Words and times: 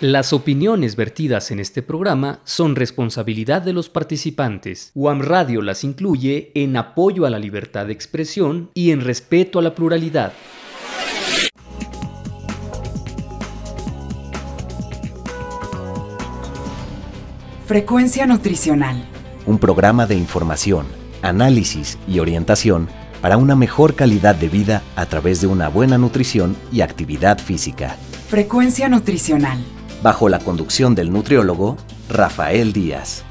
Las 0.00 0.32
opiniones 0.32 0.94
vertidas 0.94 1.50
en 1.50 1.58
este 1.58 1.82
programa 1.82 2.38
son 2.44 2.76
responsabilidad 2.76 3.62
de 3.62 3.72
los 3.72 3.88
participantes. 3.88 4.92
UAM 4.94 5.22
Radio 5.22 5.60
las 5.60 5.82
incluye 5.82 6.52
en 6.54 6.76
apoyo 6.76 7.26
a 7.26 7.30
la 7.30 7.40
libertad 7.40 7.86
de 7.86 7.94
expresión 7.94 8.70
y 8.74 8.92
en 8.92 9.00
respeto 9.00 9.58
a 9.58 9.62
la 9.62 9.74
pluralidad. 9.74 10.32
Frecuencia 17.66 18.24
Nutricional. 18.24 19.04
Un 19.46 19.58
programa 19.58 20.06
de 20.06 20.14
información, 20.14 20.86
análisis 21.22 21.98
y 22.06 22.20
orientación 22.20 22.88
para 23.20 23.36
una 23.36 23.56
mejor 23.56 23.96
calidad 23.96 24.36
de 24.36 24.48
vida 24.48 24.84
a 24.94 25.06
través 25.06 25.40
de 25.40 25.48
una 25.48 25.68
buena 25.68 25.98
nutrición 25.98 26.56
y 26.70 26.82
actividad 26.82 27.40
física. 27.40 27.96
Frecuencia 28.28 28.88
Nutricional 28.88 29.58
bajo 30.02 30.28
la 30.28 30.38
conducción 30.38 30.94
del 30.94 31.12
nutriólogo 31.12 31.76
Rafael 32.08 32.72
Díaz. 32.72 33.24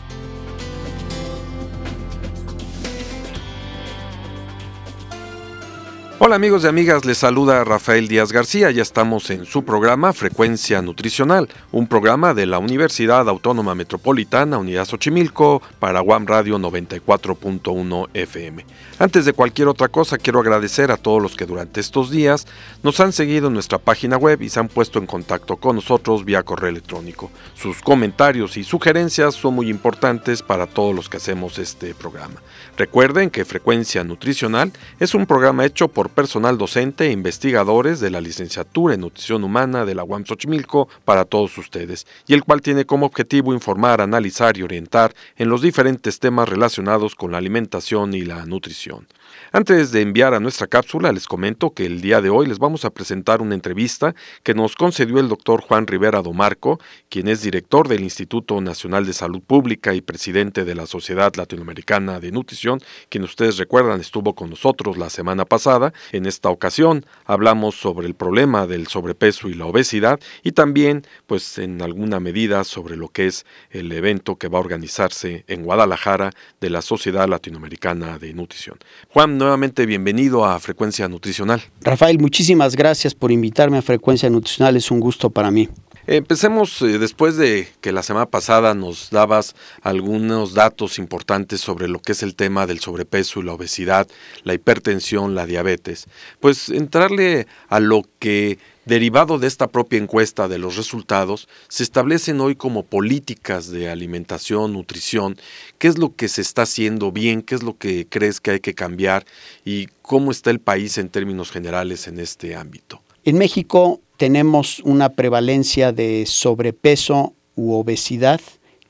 Hola 6.20 6.36
amigos 6.36 6.64
y 6.64 6.68
amigas, 6.68 7.06
les 7.06 7.20
saluda 7.20 7.64
Rafael 7.64 8.08
Díaz 8.08 8.32
García, 8.32 8.72
ya 8.72 8.82
estamos 8.82 9.30
en 9.30 9.46
su 9.46 9.64
programa 9.64 10.14
Frecuencia 10.14 10.82
Nutricional, 10.82 11.48
un 11.72 11.86
programa 11.86 12.34
de 12.34 12.48
la 12.48 12.58
Universidad 12.58 13.30
Autónoma 13.30 13.76
Metropolitana 13.76 14.58
Unidad 14.58 14.86
Xochimilco 14.86 15.62
para 15.80 16.00
Guam 16.00 16.26
Radio 16.26 16.58
94.1 16.58 18.10
FM. 18.16 18.66
Antes 19.00 19.26
de 19.26 19.34
cualquier 19.34 19.68
otra 19.68 19.90
cosa, 19.90 20.18
quiero 20.18 20.40
agradecer 20.40 20.90
a 20.90 20.98
todos 20.98 21.22
los 21.22 21.36
que 21.36 21.46
durante 21.46 21.80
estos 21.80 22.10
días 22.10 22.48
nos 22.82 23.00
han 23.00 23.14
seguido 23.14 23.46
en 23.46 23.54
nuestra 23.54 23.78
página 23.78 24.18
web 24.18 24.42
y 24.42 24.50
se 24.50 24.60
han 24.60 24.70
puesto 24.70 24.98
en 24.98 25.06
contacto 25.06 25.58
con 25.58 25.76
nosotros 25.76 26.26
vía 26.26 26.42
correo 26.42 26.72
electrónico. 26.72 27.30
Sus 27.54 27.84
comentarios 27.84 28.58
y 28.58 28.64
sugerencias 28.64 29.36
son 29.36 29.54
muy 29.54 29.70
importantes 29.70 30.42
para 30.42 30.66
todos 30.66 30.96
los 30.96 31.10
que 31.10 31.18
hacemos 31.18 31.60
este 31.60 31.94
programa. 31.94 32.42
Recuerden 32.76 33.30
que 33.30 33.46
Frecuencia 33.46 34.04
Nutricional 34.04 34.72
es 35.00 35.14
un 35.14 35.28
programa 35.28 35.64
hecho 35.64 35.90
por 35.90 36.10
personal 36.10 36.58
docente 36.58 37.06
e 37.06 37.12
investigadores 37.12 38.00
de 38.00 38.10
la 38.10 38.20
licenciatura 38.20 38.96
en 38.96 39.02
nutrición 39.02 39.44
humana 39.44 39.86
de 39.86 39.94
la 39.94 40.06
UAM 40.06 40.26
Xochimilco 40.26 40.90
para 41.06 41.24
todos 41.24 41.56
ustedes, 41.60 42.08
y 42.26 42.34
el 42.34 42.44
cual 42.44 42.64
tiene 42.64 42.86
como 42.86 43.06
objetivo 43.06 43.54
informar, 43.54 44.02
analizar 44.02 44.58
y 44.58 44.64
orientar 44.64 45.14
en 45.36 45.50
los 45.50 45.62
diferentes 45.62 46.18
temas 46.18 46.50
relacionados 46.50 47.14
con 47.14 47.32
la 47.32 47.38
alimentación 47.38 48.16
y 48.16 48.22
la 48.22 48.44
nutrición. 48.48 48.87
Generation. 48.88 49.17
Antes 49.54 49.94
de 49.94 50.02
enviar 50.02 50.34
a 50.34 50.42
nuestra 50.42 50.68
cápsula, 50.68 51.14
les 51.14 51.26
comento 51.26 51.70
que 51.72 51.86
el 51.86 52.02
día 52.02 52.20
de 52.20 52.30
hoy 52.30 52.48
les 52.48 52.60
vamos 52.60 52.84
a 52.84 52.90
presentar 52.90 53.42
una 53.42 53.56
entrevista 53.56 54.14
que 54.44 54.54
nos 54.54 54.76
concedió 54.76 55.20
el 55.20 55.30
doctor 55.30 55.62
Juan 55.62 55.88
Rivera 55.88 56.22
Domarco, 56.22 56.82
quien 57.08 57.30
es 57.30 57.44
director 57.44 57.88
del 57.88 58.02
Instituto 58.02 58.60
Nacional 58.60 59.06
de 59.06 59.14
Salud 59.14 59.42
Pública 59.42 59.94
y 59.94 60.02
presidente 60.02 60.66
de 60.66 60.76
la 60.76 60.86
Sociedad 60.86 61.34
Latinoamericana 61.36 62.20
de 62.20 62.32
Nutrición, 62.34 62.82
quien 63.08 63.24
ustedes 63.24 63.58
recuerdan 63.58 64.02
estuvo 64.02 64.36
con 64.36 64.50
nosotros 64.50 64.98
la 64.98 65.10
semana 65.10 65.46
pasada. 65.46 65.94
En 66.12 66.26
esta 66.26 66.50
ocasión 66.50 67.06
hablamos 67.24 67.76
sobre 67.76 68.06
el 68.08 68.16
problema 68.16 68.68
del 68.68 68.88
sobrepeso 68.88 69.48
y 69.48 69.54
la 69.54 69.66
obesidad 69.66 70.20
y 70.44 70.52
también, 70.52 71.04
pues 71.26 71.58
en 71.58 71.82
alguna 71.82 72.20
medida, 72.20 72.66
sobre 72.66 72.98
lo 72.98 73.08
que 73.08 73.28
es 73.28 73.46
el 73.72 73.90
evento 73.94 74.36
que 74.36 74.50
va 74.50 74.58
a 74.58 74.62
organizarse 74.62 75.46
en 75.48 75.64
Guadalajara 75.64 76.32
de 76.60 76.70
la 76.70 76.82
Sociedad 76.82 77.30
Latinoamericana 77.30 78.20
de 78.20 78.34
Nutrición. 78.34 78.78
Juan, 79.08 79.37
nuevamente 79.38 79.86
bienvenido 79.86 80.46
a 80.46 80.60
Frecuencia 80.60 81.08
Nutricional. 81.08 81.62
Rafael, 81.82 82.20
muchísimas 82.20 82.76
gracias 82.76 83.16
por 83.16 83.32
invitarme 83.32 83.78
a 83.78 83.82
Frecuencia 83.82 84.30
Nutricional, 84.30 84.76
es 84.76 84.92
un 84.92 85.00
gusto 85.00 85.30
para 85.30 85.52
mí. 85.52 85.70
Empecemos 86.08 86.82
eh, 86.82 87.00
después 87.00 87.36
de 87.36 87.68
que 87.82 87.92
la 87.92 88.02
semana 88.02 88.28
pasada 88.28 88.74
nos 88.74 89.10
dabas 89.10 89.56
algunos 89.82 90.54
datos 90.54 91.00
importantes 91.00 91.60
sobre 91.60 91.90
lo 91.90 92.00
que 92.00 92.14
es 92.14 92.24
el 92.24 92.34
tema 92.34 92.66
del 92.66 92.80
sobrepeso 92.80 93.42
y 93.42 93.44
la 93.44 93.54
obesidad, 93.54 94.08
la 94.44 94.54
hipertensión, 94.54 95.36
la 95.36 95.46
diabetes. 95.46 96.08
Pues 96.40 96.70
entrarle 96.70 97.46
a 97.68 97.82
lo 97.82 98.04
que 98.20 98.58
derivado 98.88 99.38
de 99.38 99.48
esta 99.48 99.68
propia 99.68 100.00
encuesta 100.00 100.48
de 100.48 100.58
los 100.58 100.78
resultados, 100.78 101.48
se 101.68 101.84
establecen 101.84 102.40
hoy 102.40 102.56
como 102.56 102.84
políticas 102.84 103.70
de 103.70 103.90
alimentación, 103.90 104.74
nutrición, 104.74 105.38
qué 105.78 105.90
es 105.90 105.98
lo 105.98 106.16
que 106.16 106.30
se 106.30 106.42
está 106.42 106.64
haciendo 106.64 107.12
bien, 107.12 107.42
qué 107.42 107.56
es 107.56 107.64
lo 107.64 107.78
que 107.78 108.08
crees 108.10 108.40
que 108.40 108.52
hay 108.52 108.60
que 108.62 108.74
cambiar 108.74 109.26
y 109.66 109.88
cómo 110.02 110.32
está 110.32 110.52
el 110.52 110.60
país 110.60 110.98
en 110.98 111.10
términos 111.10 111.52
generales 111.52 112.08
en 112.08 112.20
este 112.20 112.56
ámbito. 112.56 113.02
En 113.26 113.38
México 113.38 114.00
tenemos 114.16 114.80
una 114.86 115.10
prevalencia 115.10 115.92
de 115.92 116.26
sobrepeso 116.26 117.34
u 117.56 117.74
obesidad 117.74 118.40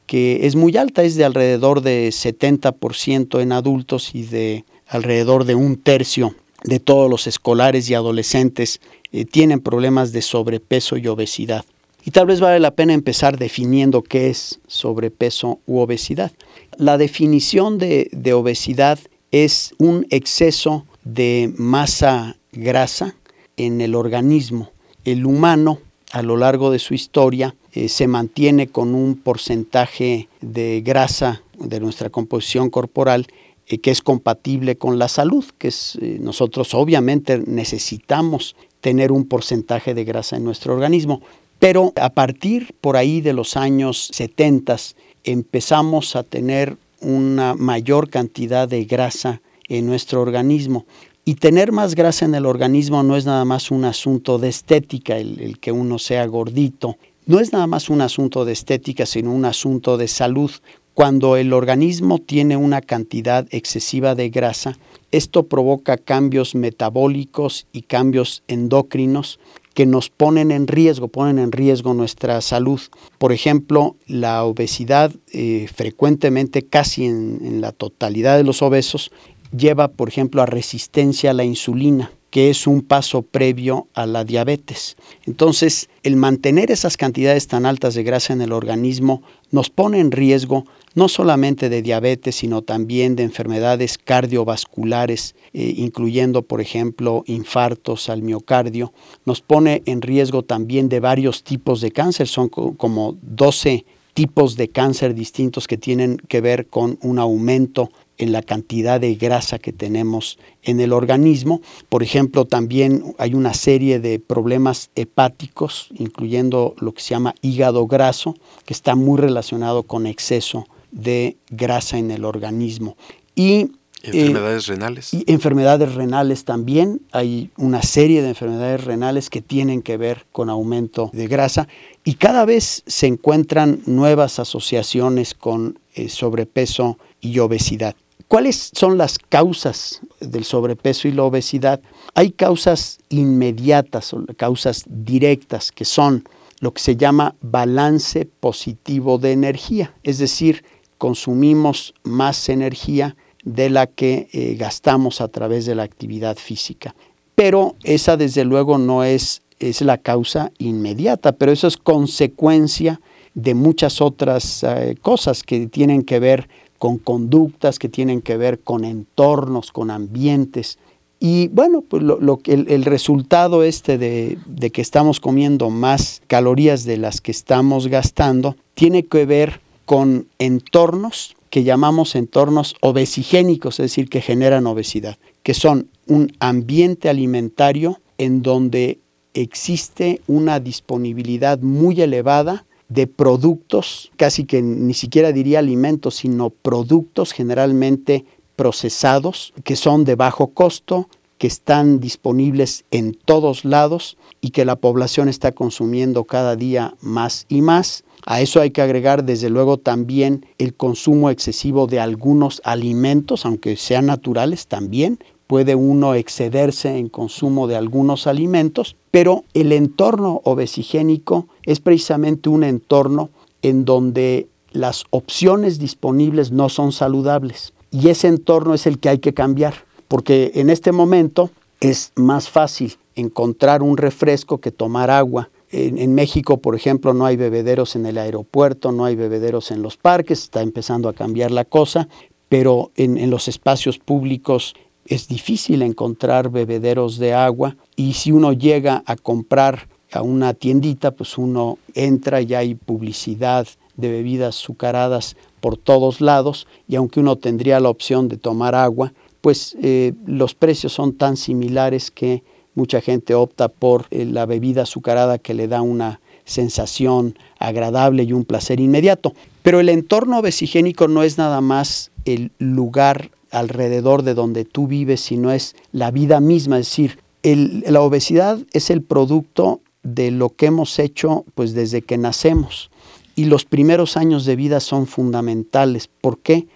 que 0.06 0.47
es 0.47 0.56
muy 0.56 0.78
alta, 0.78 1.03
es 1.03 1.16
de 1.16 1.25
alrededor 1.25 1.81
de 1.81 2.08
70% 2.09 3.41
en 3.41 3.52
adultos 3.52 4.16
y 4.16 4.24
de 4.24 4.64
alrededor 4.88 5.44
de 5.44 5.56
un 5.56 5.75
tercio 5.75 6.34
de 6.67 6.79
todos 6.79 7.09
los 7.09 7.28
escolares 7.28 7.89
y 7.89 7.95
adolescentes 7.95 8.81
eh, 9.11 9.25
tienen 9.25 9.61
problemas 9.61 10.11
de 10.11 10.22
sobrepeso 10.22 10.97
y 10.97 11.07
obesidad. 11.07 11.66
Y 12.03 12.11
tal 12.11 12.28
vez 12.28 12.39
vale 12.39 12.59
la 12.59 12.72
pena 12.72 12.94
empezar 12.94 13.38
definiendo 13.38 14.03
qué 14.03 14.29
es 14.29 14.59
sobrepeso 14.67 15.59
u 15.66 15.79
obesidad. 15.79 16.31
La 16.78 16.97
definición 16.97 17.78
de, 17.78 18.33
obesidad 18.33 19.00
es 19.31 19.73
un 19.78 20.05
exceso 20.09 20.85
de 21.03 21.53
masa 21.57 22.38
grasa 22.51 23.16
en 23.55 23.81
el 23.81 23.95
organismo. 23.95 24.72
El 25.05 25.25
humano 25.25 25.79
a 26.11 26.22
lo 26.22 26.38
largo 26.38 26.69
de 26.69 26.79
su 26.79 26.94
historia 26.94 27.55
eh, 27.72 27.89
se 27.89 28.07
mantiene 28.07 28.67
con 28.67 28.94
un 28.94 29.16
porcentaje 29.16 30.28
de 30.41 30.81
grasa 30.81 31.41
de 31.57 31.79
nuestra 31.79 32.09
composición 32.09 32.69
corporal 32.69 33.28
que 33.67 33.91
es 33.91 34.01
compatible 34.01 34.78
con 34.78 34.97
la 34.97 35.07
salud, 35.07 35.44
que 35.57 35.67
es, 35.67 35.97
nosotros 36.19 36.73
obviamente 36.73 37.44
necesitamos 37.45 38.55
tener 38.81 39.11
un 39.11 39.25
porcentaje 39.25 39.94
de 39.94 40.05
grasa 40.05 40.38
en 40.38 40.45
nuestro 40.45 40.73
organismo. 40.73 41.22
Pero 41.59 41.91
a 41.95 42.09
partir 42.09 42.75
por 42.79 42.97
ahí 42.97 43.22
de 43.22 43.33
los 43.33 43.57
años 43.57 44.09
70 44.13 44.78
empezamos 45.23 46.16
a 46.16 46.23
tener 46.23 46.78
una 47.01 47.55
mayor 47.55 48.09
cantidad 48.09 48.67
de 48.67 48.85
grasa 48.85 49.41
en 49.67 49.85
nuestro 49.85 50.22
organismo. 50.22 50.85
Y 51.25 51.35
tener 51.35 51.72
más 51.72 51.95
grasa 51.95 52.25
en 52.25 52.35
el 52.35 52.45
organismo 52.45 53.03
no 53.03 53.17
es 53.17 53.25
nada 53.25 53.44
más 53.44 53.69
un 53.69 53.84
asunto 53.84 54.38
de 54.38 54.47
estética, 54.47 55.17
el, 55.17 55.59
que 55.59 55.73
uno 55.73 55.99
sea 55.99 56.25
gordito. 56.25 56.97
No 57.25 57.41
es 57.41 57.51
nada 57.51 57.67
más 57.67 57.89
un 57.89 57.99
asunto 57.99 58.45
de 58.45 58.53
estética, 58.53 59.05
sino 59.05 59.34
un 59.34 59.44
asunto 59.44 59.97
de 59.97 60.07
salud. 60.07 60.51
Cuando 60.97 61.38
el 61.38 61.53
organismo 61.53 62.18
tiene 62.18 62.58
una 62.58 62.81
cantidad 62.81 63.46
excesiva 63.52 64.16
de 64.16 64.30
grasa, 64.30 64.80
esto 65.12 65.44
provoca 65.44 65.96
cambios 65.96 66.56
metabólicos 66.56 67.68
y 67.72 67.84
cambios 67.84 68.41
endocrinos 68.47 69.40
que 69.75 69.85
nos 69.85 70.09
ponen 70.09 70.50
en 70.50 70.66
riesgo, 70.66 71.08
ponen 71.08 71.38
en 71.38 71.52
riesgo 71.52 71.94
nuestra 71.94 72.41
salud. 72.41 72.81
Por 73.19 73.31
ejemplo, 73.31 73.96
la 74.08 74.44
obesidad 74.44 75.12
eh, 75.34 75.68
frecuentemente, 75.72 76.63
casi 76.63 77.06
en, 77.06 77.41
en 77.44 77.62
la 77.62 77.74
totalidad 77.74 78.35
de 78.35 78.44
los 78.44 78.64
obesos, 78.64 79.12
lleva, 79.56 79.90
por 79.90 80.09
ejemplo, 80.09 80.41
a 80.41 80.47
resistencia 80.47 81.29
a 81.29 81.35
la 81.35 81.44
insulina 81.44 82.12
que 82.37 82.51
es 82.51 82.67
un 82.67 82.83
paso 82.83 83.23
previo 83.23 83.87
a 83.95 84.05
la 84.05 84.23
diabetes. 84.23 84.95
Entonces, 85.25 85.89
el 86.03 86.17
mantener 86.17 86.69
esas 86.69 86.95
cantidades 86.95 87.47
tan 87.47 87.65
altas 87.65 87.95
de 87.95 88.03
grasa 88.03 88.31
en 88.31 88.41
el 88.41 88.51
organismo 88.51 89.23
nos 89.49 89.71
pone 89.71 89.99
en 89.99 90.11
riesgo 90.11 90.63
no 90.93 91.07
solamente 91.07 91.67
de 91.67 91.81
diabetes, 91.81 92.35
sino 92.35 92.61
también 92.61 93.15
de 93.15 93.23
enfermedades 93.23 93.97
cardiovasculares, 93.97 95.33
eh, 95.53 95.73
incluyendo, 95.77 96.43
por 96.43 96.61
ejemplo, 96.61 97.23
infartos 97.25 98.07
al 98.07 98.21
miocardio. 98.21 98.93
Nos 99.25 99.41
pone 99.41 99.81
en 99.87 100.03
riesgo 100.03 100.43
también 100.43 100.89
de 100.89 100.99
varios 100.99 101.43
tipos 101.43 101.81
de 101.81 101.89
cáncer, 101.89 102.27
son 102.27 102.49
como 102.49 103.17
12 103.19 103.83
tipos 104.13 104.55
de 104.57 104.67
cáncer 104.67 105.16
distintos 105.16 105.67
que 105.67 105.78
tienen 105.78 106.17
que 106.17 106.41
ver 106.41 106.67
con 106.67 106.99
un 107.01 107.17
aumento 107.17 107.90
en 108.17 108.31
la 108.31 108.41
cantidad 108.41 108.99
de 108.99 109.16
grasa 109.16 109.59
que 109.59 109.73
tenemos 109.73 110.40
en 110.64 110.79
el 110.79 110.93
organismo. 110.93 111.61
Por 111.90 112.03
ejemplo, 112.03 112.46
también 112.46 113.16
hay 113.17 113.34
una 113.34 113.53
serie 113.53 113.99
de 113.99 114.19
problemas 114.19 114.90
hepáticos, 114.96 115.90
incluyendo 115.96 116.75
lo 116.79 116.93
que 116.93 117.02
se 117.02 117.09
llama 117.09 117.35
hígado 117.41 117.87
graso, 117.87 118.35
que 118.66 118.73
está 118.73 118.96
muy 118.96 119.19
relacionado 119.19 119.84
con 119.84 120.08
exceso 120.08 120.67
de 120.91 121.37
grasa 121.49 121.97
en 121.97 122.11
el 122.11 122.25
organismo. 122.25 122.97
Y 123.35 123.72
Enfermedades 124.03 124.69
eh, 124.69 124.72
renales. 124.73 125.14
Y 125.14 125.23
enfermedades 125.28 125.96
renales 125.96 126.46
también. 126.46 127.02
Hay 127.11 127.49
una 127.58 127.81
serie 127.81 128.22
de 128.22 128.29
enfermedades 128.29 128.84
renales 128.84 129.29
que 129.29 129.41
tienen 129.41 129.81
que 129.81 129.97
ver 129.97 130.25
con 130.31 130.49
aumento 130.49 131.09
de 131.14 131.28
grasa 131.28 131.67
y 132.03 132.16
cada 132.16 132.46
vez 132.46 132.84
se 132.85 133.08
encuentran 133.08 133.81
nuevas 133.85 134.40
asociaciones 134.40 135.34
con 135.34 135.79
eh, 135.96 136.09
sobrepeso 136.09 136.99
y 137.22 137.40
obesidad. 137.40 137.96
¿Cuáles 138.28 138.72
son 138.76 138.97
las 138.97 139.18
causas 139.20 140.02
del 140.20 140.44
sobrepeso 140.44 141.08
y 141.08 141.14
la 141.14 141.24
obesidad? 141.24 141.79
Hay 142.14 142.32
causas 142.32 143.00
inmediatas 143.08 144.14
o 144.14 144.26
causas 144.35 144.84
directas 144.85 145.72
que 145.72 145.85
son 145.85 146.26
lo 146.59 146.74
que 146.74 146.82
se 146.82 146.97
llama 146.97 147.35
balance 147.41 148.26
positivo 148.26 149.18
de 149.18 149.32
energía, 149.32 149.94
es 150.03 150.18
decir, 150.18 150.66
consumimos 150.97 151.94
más 152.03 152.50
energía 152.50 153.16
de 153.46 153.70
la 153.70 153.88
que 153.88 154.28
eh, 154.34 154.56
gastamos 154.59 155.22
a 155.22 155.29
través 155.29 155.66
de 155.66 155.76
la 155.76 155.84
actividad 155.84 156.35
física. 156.35 156.96
Pero 157.35 157.76
esa 157.84 158.18
desde 158.18 158.44
luego 158.44 158.78
no 158.78 159.06
es, 159.06 159.41
es 159.59 159.82
la 159.82 160.00
causa 160.00 160.52
inmediata, 160.58 161.32
pero 161.32 161.53
eso 161.53 161.68
es 161.68 161.78
consecuencia 161.78 163.00
de 163.35 163.53
muchas 163.53 164.02
otras 164.02 164.64
eh, 164.64 164.97
cosas 165.02 165.44
que 165.44 165.68
tienen 165.68 166.02
que 166.02 166.20
ver 166.20 166.50
con 166.78 166.97
conductas, 166.97 167.79
que 167.79 167.90
tienen 167.90 168.22
que 168.22 168.38
ver 168.38 168.59
con 168.59 168.85
entornos, 168.85 169.72
con 169.72 169.91
ambientes. 169.91 170.78
Y 171.20 171.47
bueno, 171.47 171.82
pues 171.82 172.03
lo, 172.03 172.40
el, 172.46 172.68
el, 172.70 172.85
resultado 172.85 173.64
este 173.64 173.97
de, 173.97 174.38
de, 174.46 174.70
que 174.70 174.82
estamos 174.82 175.20
comiendo 175.20 175.72
más 175.72 176.22
calorías 176.28 176.84
de 176.85 176.97
las 176.97 177.22
que 177.22 177.32
estamos 177.32 177.88
gastando 177.88 178.56
tiene 178.76 179.03
que 179.03 179.26
ver 179.26 179.62
con 179.85 180.28
entornos 180.38 181.38
que 181.50 181.64
llamamos 181.64 182.16
entornos 182.16 182.76
obesigénicos, 182.82 183.79
es 183.79 183.85
decir, 183.85 184.09
que 184.09 184.22
generan 184.22 184.68
obesidad, 184.68 185.18
que 185.44 185.53
son 185.53 185.90
un 186.06 186.32
ambiente 186.40 187.09
alimentario 187.09 188.00
en 188.18 188.41
donde 188.41 189.00
existe 189.34 190.22
una 190.28 190.59
disponibilidad 190.59 191.59
muy 191.59 192.02
elevada 192.02 192.66
de 192.89 193.07
productos, 193.07 194.11
casi 194.16 194.45
que 194.45 194.61
ni 194.61 194.93
siquiera 194.93 195.31
diría 195.31 195.59
alimentos, 195.59 196.16
sino 196.16 196.49
productos 196.49 197.34
generalmente 197.34 198.25
procesados, 198.55 199.53
que 199.63 199.75
son 199.75 200.03
de 200.03 200.16
bajo 200.16 200.47
costo, 200.47 201.09
que 201.37 201.47
están 201.47 201.99
disponibles 201.99 202.85
en 202.91 203.13
todos 203.13 203.63
lados 203.63 204.17
y 204.41 204.49
que 204.49 204.66
la 204.66 204.75
población 204.75 205.29
está 205.29 205.51
consumiendo 205.51 206.23
cada 206.23 206.55
día 206.55 206.95
más 206.99 207.45
y 207.47 207.61
más. 207.61 208.03
A 208.25 208.41
eso 208.41 208.59
hay 208.59 208.72
que 208.72 208.81
agregar 208.81 209.23
desde 209.23 209.49
luego 209.49 209.78
también 209.78 210.45
el 210.57 210.73
consumo 210.73 211.29
excesivo 211.29 211.87
de 211.87 211.99
algunos 211.99 212.61
alimentos, 212.63 213.45
aunque 213.45 213.78
sean 213.78 214.07
naturales 214.07 214.67
también. 214.67 215.19
Puede 215.47 215.76
uno 215.76 216.14
excederse 216.14 216.97
en 216.97 217.09
consumo 217.09 217.67
de 217.67 217.78
algunos 217.78 218.28
alimentos, 218.28 218.96
pero 219.11 219.46
el 219.53 219.72
entorno 219.72 220.41
obesigénico 220.44 221.47
es 221.64 221.79
precisamente 221.79 222.49
un 222.49 222.64
entorno 222.64 223.29
en 223.61 223.85
donde 223.85 224.47
las 224.72 225.05
opciones 225.09 225.79
disponibles 225.79 226.52
no 226.52 226.70
son 226.70 226.91
saludables. 226.91 227.73
Y 227.91 228.09
ese 228.09 228.28
entorno 228.28 228.73
es 228.73 228.85
el 228.85 228.99
que 228.99 229.09
hay 229.09 229.20
que 229.20 229.34
cambiar, 229.34 229.73
porque 230.08 230.52
en 230.55 230.70
este 230.70 230.91
momento 230.91 231.50
es 231.79 232.11
más 232.16 232.50
fácil 232.50 232.97
encontrar 233.16 233.82
un 233.82 233.97
refresco 233.97 234.59
que 234.59 234.72
tomar 234.72 235.09
agua 235.09 235.50
en, 235.70 236.16
México, 236.16 236.58
por 236.58 236.76
ejemplo, 236.76 237.14
no 237.14 237.26
hay 237.26 237.35
bebederos 237.35 237.96
en 237.96 238.05
el 238.05 238.17
aeropuerto, 238.17 238.91
no 238.91 239.03
hay 239.03 239.16
bebederos 239.16 239.72
en 239.72 239.82
los 239.82 239.97
parques, 239.97 240.43
está 240.43 240.61
empezando 240.61 241.09
a 241.09 241.14
cambiar 241.14 241.52
la 241.52 241.66
cosa, 241.66 242.08
pero 242.47 242.91
en, 242.96 243.17
en 243.17 243.29
los 243.29 243.50
espacios 243.50 244.00
públicos 244.00 244.76
es 245.07 245.27
difícil 245.27 245.81
encontrar 245.81 246.49
bebederos 246.49 247.17
de 247.17 247.33
agua 247.33 247.75
y 247.95 248.13
si 248.13 248.31
uno 248.31 248.53
llega 248.53 249.03
a 249.05 249.15
comprar 249.15 249.87
a 250.11 250.21
una 250.21 250.53
tiendita, 250.53 251.11
pues 251.11 251.37
uno 251.37 251.77
entra 251.93 252.41
y 252.41 252.53
hay 252.53 252.75
publicidad 252.75 253.67
de 253.95 254.11
bebidas 254.11 254.57
azucaradas 254.57 255.35
por 255.59 255.77
todos 255.77 256.21
lados 256.21 256.67
y 256.88 256.95
aunque 256.95 257.19
uno 257.19 257.36
tendría 257.36 257.79
la 257.79 257.89
opción 257.89 258.27
de 258.27 258.38
tomar 258.38 258.75
agua, 258.75 259.13
pues 259.41 259.75
eh, 259.81 260.13
los 260.25 260.53
precios 260.53 260.93
son 260.93 261.13
tan 261.13 261.38
similares 261.38 262.12
que 262.12 262.43
Mucha 262.77 263.01
gente 263.01 263.33
opta 263.33 263.69
por 263.69 264.05
eh, 264.12 264.24
la 264.24 264.45
bebida 264.45 264.83
azucarada 264.83 265.39
que 265.39 265.55
le 265.55 265.67
da 265.67 265.81
una 265.81 266.21
sensación 266.45 267.36
agradable 267.57 268.21
y 268.21 268.33
un 268.33 268.45
placer 268.45 268.79
inmediato. 268.79 269.33
Pero 269.63 269.79
el 269.79 269.89
entorno 269.89 270.43
vesigénico 270.43 271.07
no 271.07 271.24
es 271.24 271.39
nada 271.39 271.59
más 271.59 272.12
el 272.25 272.51
lugar 272.59 273.31
alrededor 273.59 274.24
de 274.24 274.33
donde 274.33 274.65
tú 274.65 274.88
vives, 274.88 275.21
sino 275.21 275.51
es 275.51 275.75
la 275.91 276.12
vida 276.12 276.39
misma. 276.39 276.79
Es 276.79 276.88
decir, 276.88 277.19
la 277.43 278.01
obesidad 278.01 278.59
es 278.74 278.89
el 278.89 279.01
producto 279.01 279.81
de 280.03 280.31
lo 280.31 280.50
que 280.50 280.67
hemos 280.67 281.00
hecho 281.00 281.45
pues 281.55 281.74
desde 281.74 282.01
que 282.01 282.17
nacemos. 282.17 282.89
Y 283.36 283.45
los 283.45 283.65
primeros 283.65 284.17
años 284.17 284.45
de 284.45 284.55
vida 284.55 284.79
son 284.79 285.05
fundamentales. 285.05 286.09
¿Por 286.21 286.39
qué? 286.39 286.67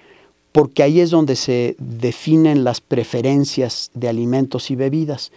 Porque 0.52 0.84
ahí 0.84 1.00
es 1.00 1.10
donde 1.10 1.36
se 1.36 1.76
definen 1.80 2.64
las 2.64 2.82
preferencias 2.82 3.90
de 3.94 4.10
alimentos 4.10 4.70
y 4.70 4.76
bebidas. 4.76 5.32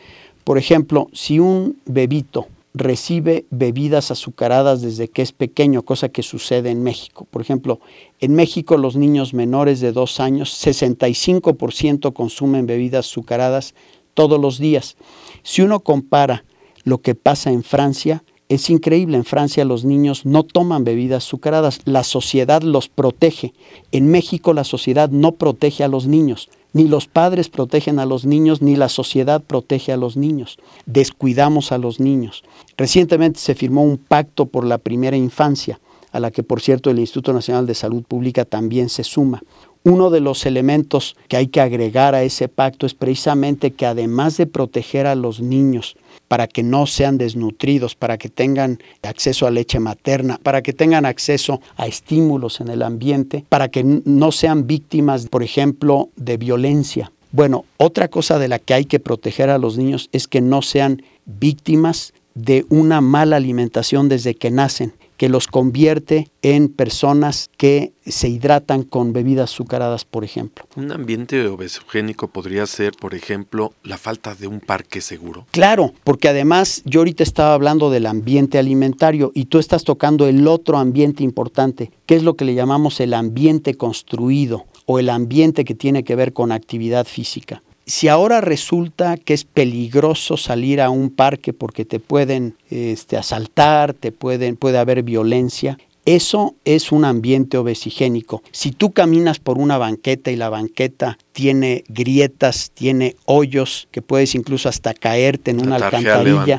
Por 0.44 0.58
ejemplo, 0.58 1.08
si 1.12 1.38
un 1.38 1.78
bebito 1.86 2.46
recibe 2.74 3.46
bebidas 3.50 4.10
azucaradas 4.10 4.82
desde 4.82 5.08
que 5.08 5.22
es 5.22 5.32
pequeño, 5.32 5.82
cosa 5.82 6.08
que 6.08 6.24
sucede 6.24 6.70
en 6.70 6.82
México. 6.82 7.26
Por 7.30 7.40
ejemplo, 7.40 7.80
en 8.20 8.34
México 8.34 8.76
los 8.76 8.96
niños 8.96 9.32
menores 9.32 9.80
de 9.80 9.92
dos 9.92 10.18
años, 10.18 10.52
65% 10.66 12.12
consumen 12.12 12.66
bebidas 12.66 13.06
azucaradas 13.06 13.74
todos 14.14 14.40
los 14.40 14.58
días. 14.58 14.96
Si 15.44 15.62
uno 15.62 15.80
compara 15.80 16.44
lo 16.82 16.98
que 16.98 17.14
pasa 17.14 17.50
en 17.50 17.62
Francia, 17.62 18.24
es 18.48 18.68
increíble, 18.68 19.16
en 19.16 19.24
Francia 19.24 19.64
los 19.64 19.84
niños 19.84 20.26
no 20.26 20.42
toman 20.42 20.84
bebidas 20.84 21.24
azucaradas, 21.24 21.80
la 21.84 22.04
sociedad 22.04 22.62
los 22.62 22.88
protege. 22.88 23.54
En 23.90 24.08
México 24.10 24.52
la 24.52 24.64
sociedad 24.64 25.08
no 25.10 25.32
protege 25.32 25.84
a 25.84 25.88
los 25.88 26.06
niños. 26.06 26.50
Ni 26.74 26.88
los 26.88 27.06
padres 27.06 27.48
protegen 27.48 28.00
a 28.00 28.04
los 28.04 28.26
niños, 28.26 28.60
ni 28.60 28.74
la 28.74 28.88
sociedad 28.88 29.40
protege 29.40 29.92
a 29.92 29.96
los 29.96 30.16
niños. 30.16 30.58
Descuidamos 30.86 31.70
a 31.70 31.78
los 31.78 32.00
niños. 32.00 32.42
Recientemente 32.76 33.38
se 33.38 33.54
firmó 33.54 33.84
un 33.84 33.96
pacto 33.96 34.46
por 34.46 34.66
la 34.66 34.78
primera 34.78 35.16
infancia, 35.16 35.78
a 36.10 36.18
la 36.18 36.32
que 36.32 36.42
por 36.42 36.60
cierto 36.60 36.90
el 36.90 36.98
Instituto 36.98 37.32
Nacional 37.32 37.66
de 37.66 37.74
Salud 37.74 38.02
Pública 38.02 38.44
también 38.44 38.88
se 38.88 39.04
suma. 39.04 39.42
Uno 39.86 40.08
de 40.08 40.20
los 40.20 40.46
elementos 40.46 41.14
que 41.28 41.36
hay 41.36 41.48
que 41.48 41.60
agregar 41.60 42.14
a 42.14 42.22
ese 42.22 42.48
pacto 42.48 42.86
es 42.86 42.94
precisamente 42.94 43.72
que 43.72 43.84
además 43.84 44.38
de 44.38 44.46
proteger 44.46 45.06
a 45.06 45.14
los 45.14 45.42
niños 45.42 45.98
para 46.26 46.46
que 46.46 46.62
no 46.62 46.86
sean 46.86 47.18
desnutridos, 47.18 47.94
para 47.94 48.16
que 48.16 48.30
tengan 48.30 48.78
acceso 49.02 49.46
a 49.46 49.50
leche 49.50 49.80
materna, 49.80 50.40
para 50.42 50.62
que 50.62 50.72
tengan 50.72 51.04
acceso 51.04 51.60
a 51.76 51.86
estímulos 51.86 52.62
en 52.62 52.68
el 52.68 52.80
ambiente, 52.80 53.44
para 53.50 53.68
que 53.68 53.84
no 53.84 54.32
sean 54.32 54.66
víctimas, 54.66 55.28
por 55.28 55.42
ejemplo, 55.42 56.08
de 56.16 56.38
violencia. 56.38 57.12
Bueno, 57.32 57.66
otra 57.76 58.08
cosa 58.08 58.38
de 58.38 58.48
la 58.48 58.58
que 58.58 58.72
hay 58.72 58.86
que 58.86 59.00
proteger 59.00 59.50
a 59.50 59.58
los 59.58 59.76
niños 59.76 60.08
es 60.12 60.26
que 60.28 60.40
no 60.40 60.62
sean 60.62 61.02
víctimas 61.26 62.14
de 62.34 62.64
una 62.70 63.02
mala 63.02 63.36
alimentación 63.36 64.08
desde 64.08 64.34
que 64.34 64.50
nacen 64.50 64.94
que 65.24 65.30
los 65.30 65.46
convierte 65.46 66.28
en 66.42 66.68
personas 66.68 67.48
que 67.56 67.94
se 68.04 68.28
hidratan 68.28 68.82
con 68.82 69.14
bebidas 69.14 69.50
azucaradas, 69.54 70.04
por 70.04 70.22
ejemplo. 70.22 70.66
Un 70.76 70.92
ambiente 70.92 71.46
obesogénico 71.46 72.28
podría 72.28 72.66
ser, 72.66 72.92
por 72.92 73.14
ejemplo, 73.14 73.72
la 73.84 73.96
falta 73.96 74.34
de 74.34 74.48
un 74.48 74.60
parque 74.60 75.00
seguro. 75.00 75.46
Claro, 75.50 75.94
porque 76.04 76.28
además 76.28 76.82
yo 76.84 77.00
ahorita 77.00 77.22
estaba 77.22 77.54
hablando 77.54 77.88
del 77.88 78.04
ambiente 78.04 78.58
alimentario 78.58 79.32
y 79.34 79.46
tú 79.46 79.58
estás 79.58 79.84
tocando 79.84 80.26
el 80.26 80.46
otro 80.46 80.76
ambiente 80.76 81.24
importante, 81.24 81.90
que 82.04 82.16
es 82.16 82.22
lo 82.22 82.34
que 82.34 82.44
le 82.44 82.54
llamamos 82.54 83.00
el 83.00 83.14
ambiente 83.14 83.76
construido 83.76 84.66
o 84.84 84.98
el 84.98 85.08
ambiente 85.08 85.64
que 85.64 85.74
tiene 85.74 86.04
que 86.04 86.16
ver 86.16 86.34
con 86.34 86.52
actividad 86.52 87.06
física 87.06 87.62
si 87.86 88.08
ahora 88.08 88.40
resulta 88.40 89.16
que 89.16 89.34
es 89.34 89.44
peligroso 89.44 90.36
salir 90.36 90.80
a 90.80 90.90
un 90.90 91.10
parque 91.10 91.52
porque 91.52 91.84
te 91.84 92.00
pueden 92.00 92.56
este, 92.70 93.16
asaltar, 93.16 93.94
te 93.94 94.12
pueden, 94.12 94.56
puede 94.56 94.78
haber 94.78 95.02
violencia, 95.02 95.78
eso 96.06 96.54
es 96.64 96.92
un 96.92 97.04
ambiente 97.04 97.56
obesigénico. 97.56 98.42
Si 98.52 98.72
tú 98.72 98.92
caminas 98.92 99.38
por 99.38 99.58
una 99.58 99.78
banqueta 99.78 100.30
y 100.30 100.36
la 100.36 100.50
banqueta 100.50 101.18
tiene 101.32 101.84
grietas, 101.88 102.70
tiene 102.74 103.16
hoyos, 103.24 103.88
que 103.90 104.02
puedes 104.02 104.34
incluso 104.34 104.68
hasta 104.68 104.92
caerte 104.92 105.50
en 105.50 105.60
una 105.66 105.76
alcantarilla. 105.76 106.56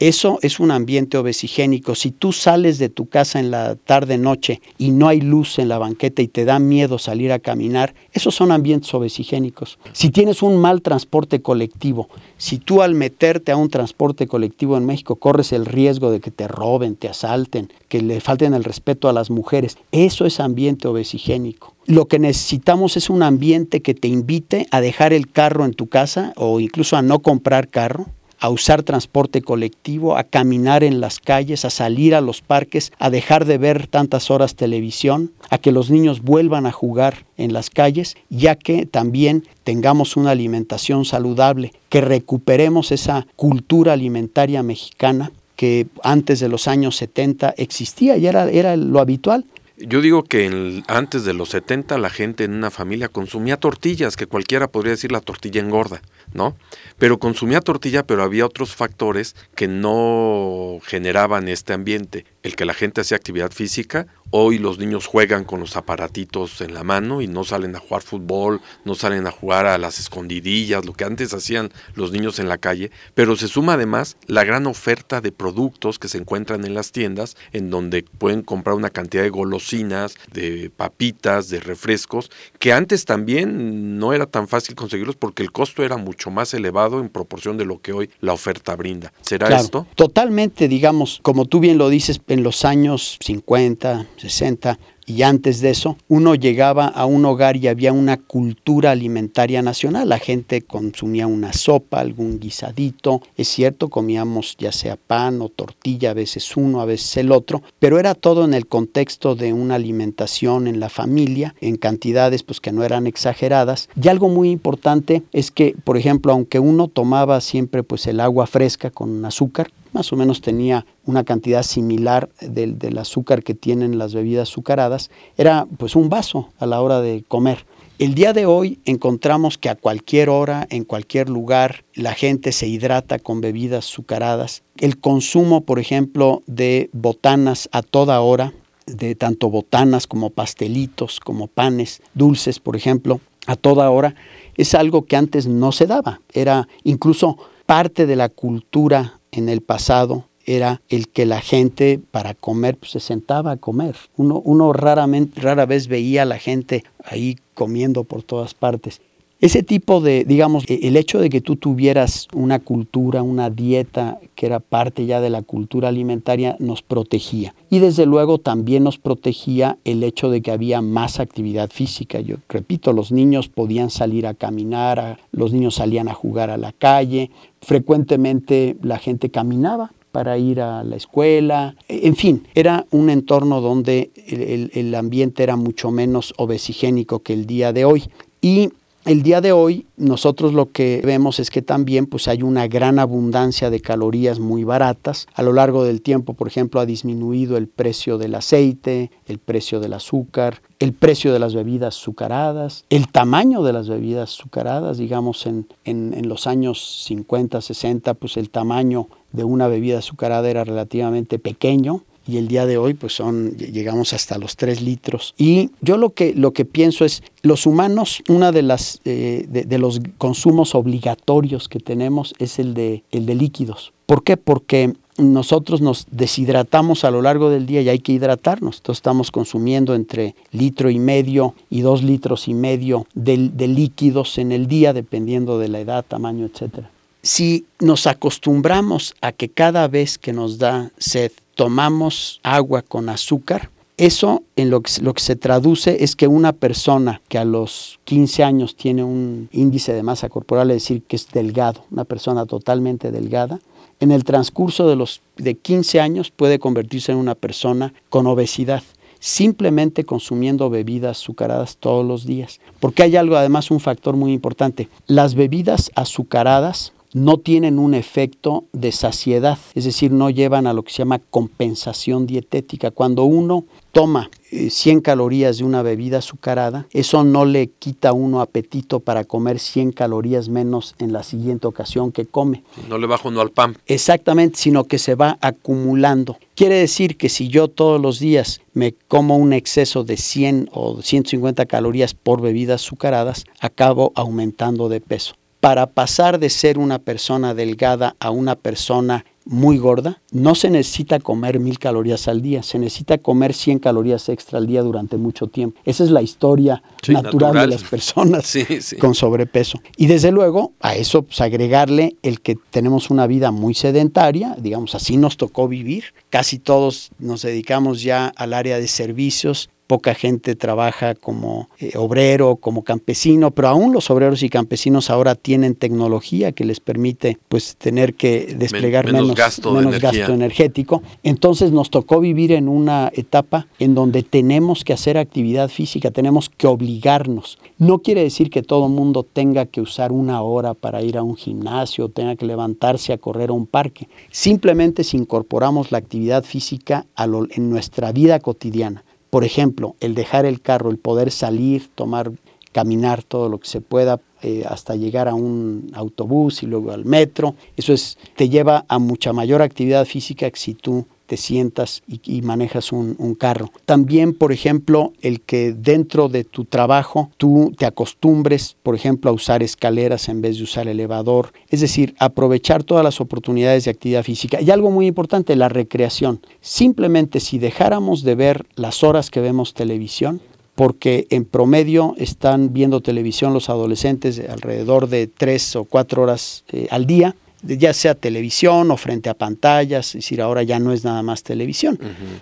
Eso 0.00 0.38
es 0.40 0.60
un 0.60 0.70
ambiente 0.70 1.18
obesigénico. 1.18 1.94
Si 1.94 2.10
tú 2.10 2.32
sales 2.32 2.78
de 2.78 2.88
tu 2.88 3.10
casa 3.10 3.38
en 3.38 3.50
la 3.50 3.76
tarde 3.76 4.16
noche 4.16 4.62
y 4.78 4.92
no 4.92 5.08
hay 5.08 5.20
luz 5.20 5.58
en 5.58 5.68
la 5.68 5.76
banqueta 5.76 6.22
y 6.22 6.28
te 6.28 6.46
da 6.46 6.58
miedo 6.58 6.98
salir 6.98 7.32
a 7.32 7.38
caminar, 7.38 7.94
esos 8.14 8.34
son 8.34 8.50
ambientes 8.50 8.94
obesigénicos. 8.94 9.78
Si 9.92 10.08
tienes 10.08 10.42
un 10.42 10.56
mal 10.56 10.80
transporte 10.80 11.42
colectivo, 11.42 12.08
si 12.38 12.56
tú 12.56 12.80
al 12.80 12.94
meterte 12.94 13.52
a 13.52 13.58
un 13.58 13.68
transporte 13.68 14.26
colectivo 14.26 14.78
en 14.78 14.86
México 14.86 15.16
corres 15.16 15.52
el 15.52 15.66
riesgo 15.66 16.10
de 16.10 16.20
que 16.20 16.30
te 16.30 16.48
roben, 16.48 16.96
te 16.96 17.10
asalten, 17.10 17.70
que 17.88 18.00
le 18.00 18.22
falten 18.22 18.54
el 18.54 18.64
respeto 18.64 19.10
a 19.10 19.12
las 19.12 19.28
mujeres, 19.28 19.76
eso 19.92 20.24
es 20.24 20.40
ambiente 20.40 20.88
obesigénico. 20.88 21.74
Lo 21.84 22.08
que 22.08 22.18
necesitamos 22.18 22.96
es 22.96 23.10
un 23.10 23.22
ambiente 23.22 23.82
que 23.82 23.92
te 23.92 24.08
invite 24.08 24.66
a 24.70 24.80
dejar 24.80 25.12
el 25.12 25.30
carro 25.30 25.66
en 25.66 25.74
tu 25.74 25.88
casa 25.88 26.32
o 26.36 26.58
incluso 26.58 26.96
a 26.96 27.02
no 27.02 27.18
comprar 27.18 27.68
carro 27.68 28.06
a 28.40 28.48
usar 28.48 28.82
transporte 28.82 29.42
colectivo, 29.42 30.16
a 30.16 30.24
caminar 30.24 30.82
en 30.82 31.00
las 31.00 31.20
calles, 31.20 31.64
a 31.64 31.70
salir 31.70 32.14
a 32.14 32.20
los 32.20 32.40
parques, 32.40 32.92
a 32.98 33.10
dejar 33.10 33.44
de 33.44 33.58
ver 33.58 33.86
tantas 33.86 34.30
horas 34.30 34.56
televisión, 34.56 35.32
a 35.50 35.58
que 35.58 35.72
los 35.72 35.90
niños 35.90 36.22
vuelvan 36.22 36.66
a 36.66 36.72
jugar 36.72 37.26
en 37.36 37.52
las 37.52 37.70
calles, 37.70 38.16
ya 38.30 38.56
que 38.56 38.86
también 38.86 39.46
tengamos 39.62 40.16
una 40.16 40.30
alimentación 40.30 41.04
saludable, 41.04 41.72
que 41.90 42.00
recuperemos 42.00 42.92
esa 42.92 43.26
cultura 43.36 43.92
alimentaria 43.92 44.62
mexicana 44.62 45.30
que 45.60 45.86
antes 46.02 46.40
de 46.40 46.48
los 46.48 46.68
años 46.68 46.96
70 46.96 47.54
existía 47.58 48.16
y 48.16 48.26
era, 48.26 48.48
era 48.48 48.76
lo 48.76 48.98
habitual. 48.98 49.44
Yo 49.80 50.02
digo 50.02 50.24
que 50.24 50.82
antes 50.88 51.24
de 51.24 51.32
los 51.32 51.48
70 51.50 51.96
la 51.96 52.10
gente 52.10 52.44
en 52.44 52.52
una 52.52 52.70
familia 52.70 53.08
consumía 53.08 53.56
tortillas, 53.56 54.16
que 54.16 54.26
cualquiera 54.26 54.68
podría 54.68 54.90
decir 54.90 55.10
la 55.10 55.22
tortilla 55.22 55.62
engorda, 55.62 56.02
¿no? 56.34 56.54
Pero 56.98 57.18
consumía 57.18 57.62
tortilla, 57.62 58.02
pero 58.02 58.22
había 58.22 58.44
otros 58.44 58.74
factores 58.74 59.34
que 59.54 59.68
no 59.68 60.80
generaban 60.84 61.48
este 61.48 61.72
ambiente. 61.72 62.26
El 62.42 62.56
que 62.56 62.64
la 62.64 62.74
gente 62.74 63.00
hacía 63.00 63.16
actividad 63.16 63.50
física 63.52 64.06
Hoy 64.32 64.58
los 64.58 64.78
niños 64.78 65.06
juegan 65.06 65.42
con 65.42 65.58
los 65.58 65.74
aparatitos 65.74 66.60
en 66.60 66.72
la 66.72 66.84
mano 66.84 67.20
y 67.20 67.26
no 67.26 67.42
salen 67.42 67.74
a 67.74 67.80
jugar 67.80 68.02
fútbol, 68.02 68.60
no 68.84 68.94
salen 68.94 69.26
a 69.26 69.32
jugar 69.32 69.66
a 69.66 69.76
las 69.76 69.98
escondidillas, 69.98 70.84
lo 70.84 70.92
que 70.92 71.02
antes 71.02 71.34
hacían 71.34 71.72
los 71.96 72.12
niños 72.12 72.38
en 72.38 72.48
la 72.48 72.56
calle, 72.56 72.92
pero 73.14 73.34
se 73.34 73.48
suma 73.48 73.72
además 73.72 74.16
la 74.28 74.44
gran 74.44 74.68
oferta 74.68 75.20
de 75.20 75.32
productos 75.32 75.98
que 75.98 76.06
se 76.06 76.18
encuentran 76.18 76.64
en 76.64 76.74
las 76.74 76.92
tiendas, 76.92 77.36
en 77.52 77.70
donde 77.70 78.04
pueden 78.04 78.42
comprar 78.42 78.76
una 78.76 78.90
cantidad 78.90 79.24
de 79.24 79.30
golosinas, 79.30 80.14
de 80.32 80.70
papitas, 80.76 81.48
de 81.48 81.58
refrescos, 81.58 82.30
que 82.60 82.72
antes 82.72 83.06
también 83.06 83.98
no 83.98 84.12
era 84.12 84.26
tan 84.26 84.46
fácil 84.46 84.76
conseguirlos 84.76 85.16
porque 85.16 85.42
el 85.42 85.50
costo 85.50 85.82
era 85.82 85.96
mucho 85.96 86.30
más 86.30 86.54
elevado 86.54 87.00
en 87.00 87.08
proporción 87.08 87.56
de 87.56 87.64
lo 87.64 87.80
que 87.80 87.92
hoy 87.92 88.10
la 88.20 88.32
oferta 88.32 88.76
brinda. 88.76 89.12
¿Será 89.22 89.48
esto? 89.58 89.88
Totalmente, 89.96 90.68
digamos, 90.68 91.18
como 91.22 91.46
tú 91.46 91.58
bien 91.58 91.78
lo 91.78 91.88
dices, 91.88 92.20
en 92.30 92.42
los 92.42 92.64
años 92.64 93.18
50, 93.20 94.06
60 94.16 94.78
y 95.10 95.24
antes 95.24 95.60
de 95.60 95.70
eso, 95.70 95.96
uno 96.06 96.36
llegaba 96.36 96.86
a 96.86 97.04
un 97.04 97.24
hogar 97.24 97.56
y 97.56 97.66
había 97.66 97.92
una 97.92 98.16
cultura 98.16 98.92
alimentaria 98.92 99.60
nacional. 99.60 100.08
La 100.08 100.20
gente 100.20 100.62
consumía 100.62 101.26
una 101.26 101.52
sopa, 101.52 101.98
algún 101.98 102.38
guisadito. 102.38 103.20
Es 103.36 103.48
cierto, 103.48 103.88
comíamos 103.88 104.56
ya 104.56 104.70
sea 104.70 104.94
pan 104.94 105.42
o 105.42 105.48
tortilla, 105.48 106.12
a 106.12 106.14
veces 106.14 106.56
uno, 106.56 106.80
a 106.80 106.84
veces 106.84 107.16
el 107.16 107.32
otro, 107.32 107.60
pero 107.80 107.98
era 107.98 108.14
todo 108.14 108.44
en 108.44 108.54
el 108.54 108.68
contexto 108.68 109.34
de 109.34 109.52
una 109.52 109.74
alimentación 109.74 110.68
en 110.68 110.78
la 110.78 110.88
familia, 110.88 111.56
en 111.60 111.76
cantidades 111.76 112.44
pues 112.44 112.60
que 112.60 112.70
no 112.70 112.84
eran 112.84 113.08
exageradas. 113.08 113.88
Y 114.00 114.06
algo 114.06 114.28
muy 114.28 114.50
importante 114.50 115.24
es 115.32 115.50
que, 115.50 115.74
por 115.82 115.96
ejemplo, 115.96 116.32
aunque 116.32 116.60
uno 116.60 116.86
tomaba 116.86 117.40
siempre 117.40 117.82
pues 117.82 118.06
el 118.06 118.20
agua 118.20 118.46
fresca 118.46 118.90
con 118.92 119.24
azúcar, 119.24 119.72
más 119.92 120.12
o 120.12 120.16
menos 120.16 120.40
tenía 120.40 120.86
una 121.04 121.24
cantidad 121.24 121.62
similar 121.62 122.28
del, 122.40 122.78
del, 122.78 122.98
azúcar 122.98 123.42
que 123.42 123.54
tienen 123.54 123.98
las 123.98 124.14
bebidas 124.14 124.48
azucaradas, 124.48 125.10
era 125.36 125.66
pues 125.78 125.96
un 125.96 126.08
vaso 126.08 126.48
a 126.58 126.66
la 126.66 126.80
hora 126.80 127.00
de 127.00 127.24
comer. 127.26 127.66
El 127.98 128.14
día 128.14 128.32
de 128.32 128.46
hoy 128.46 128.78
encontramos 128.86 129.58
que 129.58 129.68
a 129.68 129.74
cualquier 129.74 130.30
hora, 130.30 130.66
en 130.70 130.84
cualquier 130.84 131.28
lugar, 131.28 131.84
la 131.94 132.14
gente 132.14 132.52
se 132.52 132.66
hidrata 132.66 133.18
con 133.18 133.42
bebidas 133.42 133.90
azucaradas. 133.90 134.62
El 134.78 134.98
consumo, 134.98 135.60
por 135.62 135.78
ejemplo, 135.78 136.42
de 136.46 136.88
botanas 136.94 137.68
a 137.72 137.82
toda 137.82 138.20
hora, 138.22 138.54
de 138.86 139.14
tanto 139.14 139.50
botanas 139.50 140.06
como 140.06 140.30
pastelitos, 140.30 141.20
como 141.20 141.46
panes, 141.46 142.00
dulces, 142.14 142.58
por 142.58 142.74
ejemplo, 142.74 143.20
a 143.46 143.56
toda 143.56 143.90
hora, 143.90 144.14
es 144.56 144.74
algo 144.74 145.04
que 145.04 145.16
antes 145.16 145.46
no 145.46 145.70
se 145.70 145.86
daba. 145.86 146.22
Era 146.32 146.68
incluso 146.84 147.36
parte 147.66 148.06
de 148.06 148.16
la 148.16 148.30
cultura 148.30 149.19
en 149.32 149.48
el 149.48 149.60
pasado 149.60 150.26
era 150.46 150.80
el 150.88 151.08
que 151.08 151.26
la 151.26 151.40
gente 151.40 152.00
para 152.10 152.34
comer 152.34 152.76
pues, 152.76 152.92
se 152.92 153.00
sentaba 153.00 153.52
a 153.52 153.56
comer. 153.56 153.96
Uno, 154.16 154.40
uno 154.44 154.72
raramente, 154.72 155.40
rara 155.40 155.66
vez 155.66 155.86
veía 155.86 156.22
a 156.22 156.26
la 156.26 156.38
gente 156.38 156.84
ahí 157.04 157.36
comiendo 157.54 158.04
por 158.04 158.22
todas 158.22 158.54
partes. 158.54 159.00
Ese 159.40 159.62
tipo 159.62 160.02
de, 160.02 160.24
digamos, 160.24 160.64
e, 160.68 160.86
el 160.86 160.96
hecho 160.96 161.18
de 161.18 161.30
que 161.30 161.40
tú 161.40 161.56
tuvieras 161.56 162.28
una 162.34 162.58
cultura, 162.58 163.22
una 163.22 163.48
dieta 163.48 164.18
que 164.34 164.44
era 164.44 164.60
parte 164.60 165.06
ya 165.06 165.22
de 165.22 165.30
la 165.30 165.40
cultura 165.40 165.88
alimentaria, 165.88 166.56
nos 166.58 166.82
protegía. 166.82 167.54
Y 167.70 167.78
desde 167.78 168.04
luego 168.04 168.36
también 168.36 168.84
nos 168.84 168.98
protegía 168.98 169.78
el 169.84 170.04
hecho 170.04 170.28
de 170.28 170.42
que 170.42 170.50
había 170.50 170.82
más 170.82 171.20
actividad 171.20 171.70
física. 171.70 172.20
Yo 172.20 172.36
repito, 172.50 172.92
los 172.92 173.12
niños 173.12 173.48
podían 173.48 173.88
salir 173.88 174.26
a 174.26 174.34
caminar, 174.34 175.18
los 175.32 175.54
niños 175.54 175.76
salían 175.76 176.08
a 176.08 176.14
jugar 176.14 176.50
a 176.50 176.58
la 176.58 176.72
calle, 176.72 177.30
frecuentemente 177.62 178.76
la 178.82 178.98
gente 178.98 179.30
caminaba 179.30 179.92
para 180.12 180.36
ir 180.36 180.60
a 180.60 180.82
la 180.82 180.96
escuela, 180.96 181.76
en 181.88 182.16
fin, 182.16 182.42
era 182.54 182.84
un 182.90 183.10
entorno 183.10 183.60
donde 183.60 184.10
el, 184.26 184.70
el 184.74 184.94
ambiente 184.96 185.44
era 185.44 185.54
mucho 185.54 185.92
menos 185.92 186.34
obesigénico 186.36 187.20
que 187.20 187.32
el 187.32 187.46
día 187.46 187.72
de 187.72 187.84
hoy. 187.84 188.02
Y 188.42 188.70
el 189.06 189.22
día 189.22 189.40
de 189.40 189.52
hoy 189.52 189.86
nosotros 189.96 190.52
lo 190.52 190.72
que 190.72 191.00
vemos 191.04 191.40
es 191.40 191.50
que 191.50 191.62
también 191.62 192.06
pues 192.06 192.28
hay 192.28 192.42
una 192.42 192.68
gran 192.68 192.98
abundancia 192.98 193.70
de 193.70 193.80
calorías 193.80 194.40
muy 194.40 194.62
baratas. 194.64 195.26
A 195.34 195.42
lo 195.42 195.52
largo 195.52 195.84
del 195.84 196.02
tiempo, 196.02 196.34
por 196.34 196.48
ejemplo, 196.48 196.80
ha 196.80 196.86
disminuido 196.86 197.56
el 197.56 197.66
precio 197.66 198.18
del 198.18 198.34
aceite, 198.34 199.10
el 199.26 199.38
precio 199.38 199.80
del 199.80 199.94
azúcar, 199.94 200.60
el 200.78 200.92
precio 200.92 201.32
de 201.32 201.38
las 201.38 201.54
bebidas 201.54 201.96
azucaradas, 201.96 202.84
el 202.90 203.08
tamaño 203.08 203.62
de 203.62 203.72
las 203.72 203.88
bebidas 203.88 204.34
azucaradas, 204.34 204.98
digamos 204.98 205.46
en, 205.46 205.66
en, 205.84 206.28
los 206.28 206.46
años 206.46 207.04
50, 207.06 207.60
60, 207.60 208.14
pues 208.14 208.36
el 208.36 208.50
tamaño 208.50 209.08
de 209.32 209.44
una 209.44 209.68
bebida 209.68 209.98
azucarada 209.98 210.48
era 210.50 210.64
relativamente 210.64 211.38
pequeño 211.38 212.04
y 212.30 212.38
el 212.38 212.48
día 212.48 212.66
de 212.66 212.78
hoy 212.78 212.94
pues 212.94 213.14
son 213.14 213.56
llegamos 213.56 214.12
hasta 214.12 214.38
los 214.38 214.56
3 214.56 214.82
litros 214.82 215.34
y 215.36 215.70
yo 215.80 215.96
lo 215.96 216.10
que 216.10 216.34
lo 216.34 216.52
que 216.52 216.64
pienso 216.64 217.04
es 217.04 217.22
los 217.42 217.66
humanos 217.66 218.22
una 218.28 218.52
de 218.52 218.62
las 218.62 219.00
eh, 219.04 219.46
de, 219.48 219.64
de, 219.64 219.78
los 219.78 220.00
consumos 220.18 220.74
obligatorios 220.74 221.68
que 221.68 221.80
tenemos 221.80 222.34
es 222.38 222.58
el 222.58 222.74
de 222.74 223.02
el 223.10 223.26
de 223.26 223.34
líquidos 223.34 223.92
¿por 224.06 224.22
qué? 224.22 224.36
porque 224.36 224.94
nosotros 225.18 225.80
nos 225.80 226.06
deshidratamos 226.10 227.04
a 227.04 227.10
lo 227.10 227.22
largo 227.22 227.50
del 227.50 227.66
día 227.66 227.82
y 227.82 227.88
hay 227.88 227.98
que 227.98 228.12
hidratarnos. 228.12 228.78
Entonces 228.78 228.98
estamos 228.98 229.30
consumiendo 229.30 229.94
entre 229.94 230.34
litro 230.50 230.88
y 230.88 230.98
medio 230.98 231.54
y 231.68 231.82
dos 231.82 232.02
litros 232.02 232.48
y 232.48 232.54
medio 232.54 233.06
de, 233.14 233.50
de 233.52 233.68
líquidos 233.68 234.38
en 234.38 234.50
el 234.50 234.66
día, 234.66 234.92
dependiendo 234.92 235.58
de 235.58 235.68
la 235.68 235.80
edad, 235.80 236.04
tamaño, 236.06 236.46
etcétera. 236.46 236.90
Si 237.22 237.66
nos 237.80 238.06
acostumbramos 238.06 239.14
a 239.20 239.32
que 239.32 239.50
cada 239.50 239.88
vez 239.88 240.16
que 240.16 240.32
nos 240.32 240.58
da 240.58 240.90
sed 240.96 241.32
tomamos 241.54 242.40
agua 242.42 242.80
con 242.80 243.10
azúcar, 243.10 243.70
eso 243.98 244.42
en 244.56 244.70
lo 244.70 244.80
que, 244.80 244.90
lo 245.02 245.12
que, 245.12 245.22
se 245.22 245.36
traduce 245.36 246.02
es 246.02 246.16
que 246.16 246.26
una 246.26 246.54
persona 246.54 247.20
que 247.28 247.36
a 247.36 247.44
los 247.44 248.00
15 248.04 248.42
años 248.42 248.74
tiene 248.74 249.04
un 249.04 249.50
índice 249.52 249.92
de 249.92 250.02
masa 250.02 250.30
corporal, 250.30 250.70
es 250.70 250.76
decir, 250.76 251.02
que 251.02 251.16
es 251.16 251.28
delgado, 251.28 251.84
una 251.90 252.04
persona 252.04 252.46
totalmente 252.46 253.10
delgada, 253.10 253.60
en 254.00 254.10
el 254.10 254.24
transcurso 254.24 254.88
de 254.88 254.96
los 254.96 255.20
de 255.36 255.56
15 255.56 256.00
años 256.00 256.30
puede 256.30 256.58
convertirse 256.58 257.12
en 257.12 257.18
una 257.18 257.34
persona 257.34 257.92
con 258.08 258.26
obesidad 258.26 258.82
simplemente 259.22 260.04
consumiendo 260.04 260.70
bebidas 260.70 261.18
azucaradas 261.18 261.76
todos 261.76 262.06
los 262.06 262.24
días. 262.24 262.58
Porque 262.80 263.02
hay 263.02 263.16
algo, 263.16 263.36
además, 263.36 263.70
un 263.70 263.78
factor 263.78 264.16
muy 264.16 264.32
importante. 264.32 264.88
Las 265.06 265.34
bebidas 265.34 265.90
azucaradas 265.94 266.94
no 267.12 267.38
tienen 267.38 267.78
un 267.78 267.94
efecto 267.94 268.64
de 268.72 268.92
saciedad, 268.92 269.58
es 269.74 269.84
decir, 269.84 270.12
no 270.12 270.30
llevan 270.30 270.66
a 270.66 270.72
lo 270.72 270.82
que 270.82 270.92
se 270.92 270.98
llama 270.98 271.18
compensación 271.18 272.26
dietética. 272.26 272.90
Cuando 272.90 273.24
uno 273.24 273.64
toma 273.92 274.30
100 274.50 274.98
eh, 274.98 275.02
calorías 275.02 275.58
de 275.58 275.64
una 275.64 275.82
bebida 275.82 276.18
azucarada, 276.18 276.86
eso 276.92 277.24
no 277.24 277.44
le 277.44 277.68
quita 277.68 278.10
a 278.10 278.12
uno 278.12 278.40
apetito 278.40 279.00
para 279.00 279.24
comer 279.24 279.58
100 279.58 279.92
calorías 279.92 280.48
menos 280.48 280.94
en 280.98 281.12
la 281.12 281.22
siguiente 281.22 281.66
ocasión 281.66 282.12
que 282.12 282.26
come. 282.26 282.62
No 282.88 282.98
le 282.98 283.06
baja 283.06 283.28
uno 283.28 283.40
al 283.40 283.50
pan. 283.50 283.76
Exactamente, 283.86 284.58
sino 284.58 284.84
que 284.84 284.98
se 284.98 285.14
va 285.14 285.38
acumulando. 285.40 286.36
Quiere 286.54 286.76
decir 286.76 287.16
que 287.16 287.28
si 287.28 287.48
yo 287.48 287.68
todos 287.68 288.00
los 288.00 288.18
días 288.18 288.60
me 288.74 288.94
como 289.08 289.36
un 289.36 289.52
exceso 289.52 290.04
de 290.04 290.16
100 290.16 290.70
o 290.72 291.02
150 291.02 291.66
calorías 291.66 292.14
por 292.14 292.40
bebidas 292.40 292.82
azucaradas, 292.82 293.44
acabo 293.60 294.12
aumentando 294.14 294.88
de 294.88 295.00
peso 295.00 295.34
para 295.60 295.86
pasar 295.86 296.38
de 296.38 296.50
ser 296.50 296.78
una 296.78 296.98
persona 296.98 297.54
delgada 297.54 298.16
a 298.18 298.30
una 298.30 298.56
persona 298.56 299.24
muy 299.44 299.78
gorda, 299.78 300.22
no 300.32 300.54
se 300.54 300.70
necesita 300.70 301.18
comer 301.18 301.60
mil 301.60 301.78
calorías 301.78 302.28
al 302.28 302.40
día, 302.40 302.62
se 302.62 302.78
necesita 302.78 303.18
comer 303.18 303.52
100 303.52 303.80
calorías 303.80 304.28
extra 304.28 304.58
al 304.58 304.66
día 304.66 304.82
durante 304.82 305.16
mucho 305.16 305.48
tiempo. 305.48 305.80
Esa 305.84 306.04
es 306.04 306.10
la 306.10 306.22
historia 306.22 306.82
sí, 307.02 307.12
natural, 307.12 307.54
natural, 307.54 307.68
de 307.70 307.74
las 307.74 307.82
personas 307.82 308.46
sí, 308.46 308.64
sí. 308.80 308.96
con 308.96 309.14
sobrepeso. 309.14 309.80
Y 309.96 310.06
desde 310.06 310.30
luego 310.30 310.72
a 310.80 310.94
eso 310.94 311.22
pues, 311.22 311.40
agregarle 311.40 312.16
el 312.22 312.40
que 312.40 312.56
tenemos 312.70 313.10
una 313.10 313.26
vida 313.26 313.50
muy 313.50 313.74
sedentaria, 313.74 314.54
digamos 314.58 314.94
así 314.94 315.16
nos 315.16 315.36
tocó 315.36 315.68
vivir, 315.68 316.04
casi 316.28 316.58
todos 316.58 317.10
nos 317.18 317.42
dedicamos 317.42 318.02
ya 318.02 318.32
al 318.36 318.52
área 318.52 318.78
de 318.78 318.88
servicios, 318.88 319.68
poca 319.90 320.14
gente 320.14 320.54
trabaja 320.54 321.16
como 321.16 321.68
eh, 321.80 321.94
obrero, 321.96 322.54
como 322.54 322.84
campesino, 322.84 323.50
pero 323.50 323.66
aún 323.66 323.92
los 323.92 324.08
obreros 324.08 324.44
y 324.44 324.48
campesinos 324.48 325.10
ahora 325.10 325.34
tienen 325.34 325.74
tecnología 325.74 326.52
que 326.52 326.64
les 326.64 326.78
permite 326.78 327.38
pues 327.48 327.74
tener 327.74 328.14
que 328.14 328.54
desplegar 328.56 329.06
menos, 329.06 329.34
gasto, 329.34 329.74
gasto 330.00 330.32
energético. 330.32 331.02
Entonces 331.24 331.72
nos 331.72 331.90
tocó 331.90 332.20
vivir 332.20 332.52
en 332.52 332.68
una 332.68 333.10
etapa 333.12 333.66
en 333.80 333.96
donde 333.96 334.22
tenemos 334.22 334.84
que 334.84 334.92
hacer 334.92 335.18
actividad 335.18 335.68
física, 335.68 336.12
tenemos 336.12 336.50
que 336.50 336.68
obligarnos. 336.68 337.58
No 337.78 337.98
quiere 337.98 338.22
decir 338.22 338.48
que 338.48 338.62
todo 338.62 338.86
el 338.86 338.92
mundo 338.92 339.24
tenga 339.24 339.66
que 339.66 339.80
usar 339.80 340.12
una 340.12 340.40
hora 340.42 340.74
para 340.74 341.02
ir 341.02 341.18
a 341.18 341.24
un 341.24 341.34
gimnasio, 341.34 342.10
tenga 342.10 342.36
que 342.36 342.46
levantarse 342.46 343.12
a 343.12 343.18
correr 343.18 343.50
a 343.50 343.54
un 343.54 343.66
parque. 343.66 344.06
Simplemente 344.30 345.02
si 345.02 345.16
incorporamos 345.16 345.90
la 345.90 345.98
actividad 345.98 346.44
física 346.44 347.06
en 347.16 347.70
nuestra 347.70 348.12
vida 348.12 348.38
cotidiana, 348.38 349.02
por 349.30 349.44
ejemplo, 349.44 349.96
el 350.00 350.14
dejar 350.14 350.44
el 350.44 350.60
carro, 350.60 350.90
el 350.90 350.98
poder 350.98 351.30
salir, 351.30 351.88
tomar, 351.94 352.32
caminar 352.72 353.22
todo 353.22 353.48
lo 353.48 353.58
que 353.58 353.68
se 353.68 353.80
pueda 353.80 354.20
eh, 354.42 354.64
hasta 354.68 354.96
llegar 354.96 355.28
a 355.28 355.34
un 355.34 355.90
autobús 355.94 356.62
y 356.62 356.66
luego 356.66 356.92
al 356.92 357.04
metro, 357.04 357.54
eso 357.76 357.92
es, 357.92 358.18
te 358.36 358.48
lleva 358.48 358.84
a 358.88 358.98
mucha 358.98 359.32
mayor 359.32 359.62
actividad 359.62 360.04
física 360.04 360.50
que 360.50 360.58
si 360.58 360.74
tú 360.74 361.06
te 361.30 361.36
sientas 361.36 362.02
y, 362.08 362.42
manejas 362.42 362.90
un, 362.90 363.36
carro. 363.38 363.70
También, 363.84 364.34
por 364.34 364.50
ejemplo, 364.50 365.12
el 365.22 365.42
que 365.42 365.72
dentro 365.72 366.28
de 366.28 366.42
tu 366.42 366.64
trabajo 366.64 367.30
tú 367.36 367.72
te 367.78 367.86
acostumbres, 367.86 368.76
por 368.82 368.96
ejemplo, 368.96 369.30
a 369.30 369.32
usar 369.34 369.62
escaleras 369.62 370.28
en 370.28 370.40
vez 370.40 370.56
de 370.56 370.64
usar 370.64 370.88
elevador. 370.88 371.52
Es 371.68 371.82
decir, 371.82 372.16
aprovechar 372.18 372.82
todas 372.82 373.04
las 373.04 373.20
oportunidades 373.20 373.84
de 373.84 373.92
actividad 373.92 374.24
física. 374.24 374.60
Y 374.60 374.72
algo 374.72 374.90
muy 374.90 375.06
importante, 375.06 375.54
la 375.54 375.68
recreación. 375.68 376.40
Simplemente 376.60 377.38
si 377.38 377.60
dejáramos 377.60 378.24
de 378.24 378.34
ver 378.34 378.66
las 378.74 379.04
horas 379.04 379.30
que 379.30 379.40
vemos 379.40 379.72
televisión, 379.72 380.40
porque 380.74 381.28
en 381.30 381.44
promedio 381.44 382.14
están 382.18 382.72
viendo 382.72 383.02
televisión 383.02 383.54
los 383.54 383.70
adolescentes 383.70 384.42
alrededor 384.48 385.08
de 385.08 385.28
tres 385.28 385.76
o 385.76 385.84
cuatro 385.84 386.22
horas 386.22 386.64
eh, 386.72 386.88
al 386.90 387.06
día 387.06 387.36
ya 387.62 387.92
sea 387.92 388.14
televisión 388.14 388.90
o 388.90 388.96
frente 388.96 389.28
a 389.30 389.34
pantallas, 389.34 390.08
es 390.08 390.24
decir, 390.24 390.40
ahora 390.40 390.62
ya 390.62 390.78
no 390.78 390.92
es 390.92 391.04
nada 391.04 391.22
más 391.22 391.42
televisión, 391.42 391.98